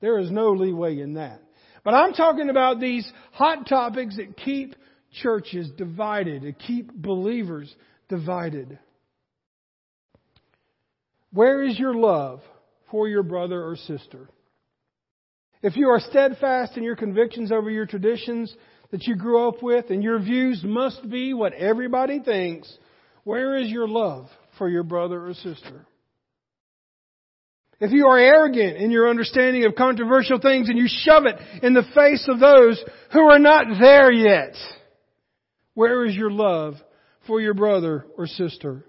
There 0.00 0.18
is 0.18 0.30
no 0.30 0.52
leeway 0.52 1.00
in 1.00 1.14
that. 1.14 1.42
But 1.84 1.94
I'm 1.94 2.12
talking 2.12 2.50
about 2.50 2.80
these 2.80 3.10
hot 3.32 3.66
topics 3.68 4.16
that 4.16 4.36
keep 4.36 4.76
churches 5.22 5.70
divided, 5.76 6.42
that 6.42 6.58
keep 6.58 6.92
believers 6.92 7.74
divided. 8.08 8.78
Where 11.32 11.62
is 11.62 11.78
your 11.78 11.94
love 11.94 12.40
for 12.90 13.08
your 13.08 13.22
brother 13.22 13.62
or 13.62 13.76
sister? 13.76 14.28
If 15.62 15.76
you 15.76 15.88
are 15.88 16.00
steadfast 16.00 16.76
in 16.76 16.82
your 16.82 16.96
convictions 16.96 17.50
over 17.50 17.70
your 17.70 17.86
traditions 17.86 18.54
that 18.90 19.06
you 19.06 19.16
grew 19.16 19.48
up 19.48 19.62
with 19.62 19.90
and 19.90 20.02
your 20.02 20.18
views 20.18 20.62
must 20.64 21.08
be 21.08 21.34
what 21.34 21.52
everybody 21.52 22.20
thinks, 22.20 22.72
where 23.24 23.56
is 23.56 23.68
your 23.68 23.88
love 23.88 24.28
for 24.58 24.68
your 24.68 24.84
brother 24.84 25.26
or 25.26 25.34
sister? 25.34 25.86
If 27.78 27.92
you 27.92 28.06
are 28.06 28.18
arrogant 28.18 28.78
in 28.78 28.90
your 28.90 29.10
understanding 29.10 29.66
of 29.66 29.74
controversial 29.74 30.40
things 30.40 30.68
and 30.68 30.78
you 30.78 30.86
shove 30.88 31.24
it 31.26 31.36
in 31.62 31.74
the 31.74 31.84
face 31.94 32.26
of 32.28 32.40
those 32.40 32.82
who 33.12 33.20
are 33.20 33.38
not 33.38 33.66
there 33.78 34.10
yet, 34.10 34.54
where 35.74 36.06
is 36.06 36.14
your 36.14 36.30
love 36.30 36.74
for 37.26 37.40
your 37.40 37.52
brother 37.52 38.06
or 38.16 38.26
sister? 38.26 38.86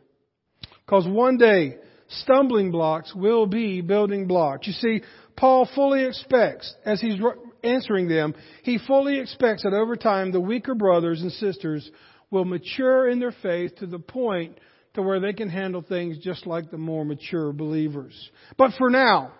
Because 0.85 1.05
one 1.05 1.37
day, 1.37 1.77
stumbling 2.07 2.71
blocks 2.71 3.13
will 3.13 3.45
be 3.45 3.81
building 3.81 4.25
blocks. 4.25 4.67
You 4.67 4.73
see, 4.73 5.01
Paul 5.35 5.67
fully 5.75 6.05
expects, 6.05 6.73
as 6.85 7.01
he's 7.01 7.19
answering 7.67 8.07
them, 8.07 8.33
he 8.63 8.79
fully 8.87 9.19
expects 9.19 9.63
that 9.63 9.73
over 9.73 9.95
time 9.95 10.31
the 10.31 10.39
weaker 10.39 10.75
brothers 10.75 11.21
and 11.21 11.31
sisters 11.33 11.89
will 12.31 12.45
mature 12.45 13.09
in 13.09 13.19
their 13.19 13.35
faith 13.43 13.75
to 13.77 13.85
the 13.85 13.99
point 13.99 14.57
to 14.93 15.01
where 15.01 15.19
they 15.19 15.33
can 15.33 15.49
handle 15.49 15.81
things 15.81 16.17
just 16.17 16.47
like 16.47 16.71
the 16.71 16.77
more 16.77 17.05
mature 17.05 17.53
believers. 17.53 18.31
But 18.57 18.71
for 18.77 18.89
now, 18.89 19.31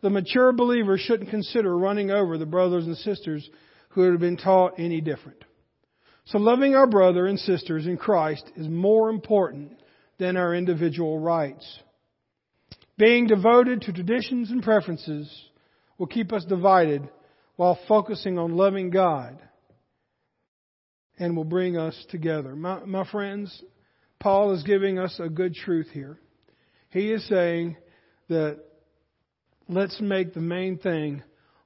the 0.00 0.10
mature 0.10 0.52
believer 0.52 0.98
shouldn't 0.98 1.30
consider 1.30 1.76
running 1.76 2.10
over 2.10 2.38
the 2.38 2.46
brothers 2.46 2.86
and 2.86 2.96
sisters 2.96 3.48
who 3.90 4.02
have 4.02 4.20
been 4.20 4.36
taught 4.36 4.78
any 4.78 5.00
different. 5.00 5.42
So 6.26 6.38
loving 6.38 6.74
our 6.74 6.86
brother 6.86 7.26
and 7.26 7.38
sisters 7.38 7.86
in 7.86 7.96
Christ 7.96 8.44
is 8.56 8.68
more 8.68 9.10
important 9.10 9.72
than 10.18 10.36
our 10.36 10.54
individual 10.54 11.18
rights. 11.18 11.64
Being 12.98 13.26
devoted 13.26 13.82
to 13.82 13.92
traditions 13.92 14.50
and 14.50 14.62
preferences 14.62 15.30
will 15.98 16.06
keep 16.06 16.32
us 16.32 16.44
divided 16.44 17.08
while 17.56 17.78
focusing 17.88 18.38
on 18.38 18.56
loving 18.56 18.90
God 18.90 19.38
and 21.18 21.36
will 21.36 21.44
bring 21.44 21.76
us 21.76 21.96
together. 22.10 22.54
My, 22.54 22.84
my 22.84 23.08
friends, 23.10 23.62
Paul 24.20 24.52
is 24.52 24.62
giving 24.62 24.98
us 24.98 25.18
a 25.18 25.28
good 25.28 25.54
truth 25.54 25.88
here. 25.92 26.18
He 26.90 27.10
is 27.10 27.26
saying 27.28 27.76
that 28.28 28.60
let's 29.68 30.00
make 30.00 30.34
the 30.34 30.40
main 30.40 30.78
thing 30.78 31.22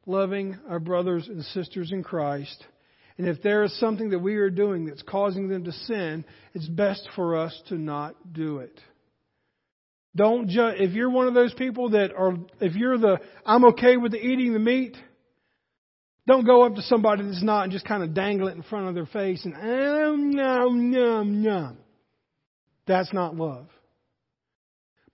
loving 0.07 0.59
our 0.68 0.80
brothers 0.80 1.28
and 1.28 1.45
sisters 1.45 1.93
in 1.93 2.03
Christ. 2.03 2.64
And 3.18 3.28
if 3.28 3.43
there 3.43 3.64
is 3.64 3.78
something 3.78 4.11
that 4.11 4.18
we 4.18 4.36
are 4.36 4.51
doing 4.51 4.86
that's 4.86 5.03
causing 5.03 5.49
them 5.49 5.64
to 5.64 5.72
sin, 5.72 6.24
it's 6.55 6.66
best 6.66 7.07
for 7.14 7.36
us 7.36 7.61
to 7.68 7.76
not 7.76 8.32
do 8.32 8.59
it. 8.59 8.80
Don't. 10.16 10.49
If 10.49 10.93
you're 10.93 11.11
one 11.11 11.28
of 11.28 11.34
those 11.34 11.55
people 11.55 11.91
that 11.91 12.12
are, 12.16 12.36
if 12.61 12.74
you're 12.74 12.99
the, 12.99 13.20
I'm 13.47 13.66
okay 13.66 13.97
with 13.97 14.12
the 14.12 14.18
eating 14.18 14.53
the 14.53 14.59
meat, 14.59 14.97
don't 16.31 16.47
go 16.47 16.62
up 16.62 16.76
to 16.76 16.83
somebody 16.83 17.24
that's 17.24 17.43
not 17.43 17.64
and 17.64 17.72
just 17.72 17.85
kind 17.85 18.05
of 18.05 18.14
dangle 18.14 18.47
it 18.47 18.55
in 18.55 18.62
front 18.62 18.87
of 18.87 18.95
their 18.95 19.07
face 19.07 19.45
and, 19.45 19.55
oh, 19.61 20.14
no, 20.16 20.68
no, 20.68 21.24
no. 21.24 21.72
That's 22.87 23.12
not 23.12 23.35
love. 23.35 23.66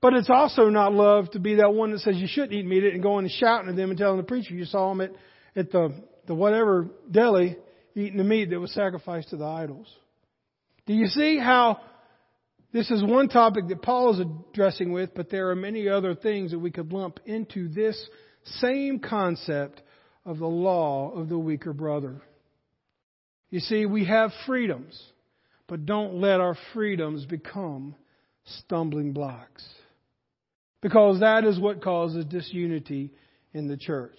But 0.03 0.13
it's 0.13 0.29
also 0.29 0.69
not 0.69 0.93
love 0.93 1.31
to 1.31 1.39
be 1.39 1.55
that 1.55 1.73
one 1.73 1.93
that 1.93 2.01
says 2.01 2.17
you 2.17 2.27
shouldn't 2.29 2.53
eat 2.53 2.67
meat 2.67 2.85
and 2.85 3.03
going 3.03 3.25
and 3.25 3.33
shouting 3.33 3.71
at 3.71 3.77
them 3.77 3.89
and 3.89 3.99
telling 3.99 4.19
the 4.19 4.25
preacher 4.25 4.53
you 4.55 4.67
saw 4.67 4.91
them 4.91 5.01
at, 5.01 5.11
at 5.57 5.73
the, 5.73 5.95
the 6.27 6.35
whatever 6.35 6.91
deli 7.11 7.57
eating 7.95 8.19
the 8.19 8.25
meat 8.25 8.51
that 8.51 8.61
was 8.61 8.75
sacrificed 8.75 9.31
to 9.31 9.39
the 9.39 9.45
idols. 9.47 9.89
Do 10.85 10.93
you 10.93 11.07
see 11.07 11.39
how 11.39 11.81
this 12.75 12.91
is 12.91 13.03
one 13.03 13.29
topic 13.29 13.69
that 13.69 13.81
Paul 13.81 14.13
is 14.13 14.21
addressing 14.21 14.93
with, 14.93 15.15
but 15.15 15.31
there 15.31 15.49
are 15.49 15.57
many 15.57 15.89
other 15.89 16.15
things 16.15 16.51
that 16.51 16.59
we 16.59 16.71
could 16.71 16.93
lump 16.93 17.21
into 17.25 17.69
this 17.69 17.99
same 18.61 18.99
concept 18.99 19.81
of 20.27 20.39
the 20.39 20.47
law 20.47 21.13
of 21.13 21.31
the 21.31 21.39
weaker 21.39 21.73
brother. 21.73 22.21
You 23.49 23.61
see, 23.61 23.87
we 23.87 24.05
have 24.05 24.33
freedoms. 24.45 25.01
But 25.69 25.87
don't 25.87 26.21
let 26.21 26.41
our 26.41 26.57
freedoms 26.75 27.25
become 27.25 27.95
stumbling 28.45 29.13
blocks. 29.13 29.65
Because 30.81 31.21
that 31.21 31.45
is 31.45 31.59
what 31.59 31.83
causes 31.83 32.25
disunity 32.27 33.11
in 33.53 33.67
the 33.67 33.77
church. 33.77 34.19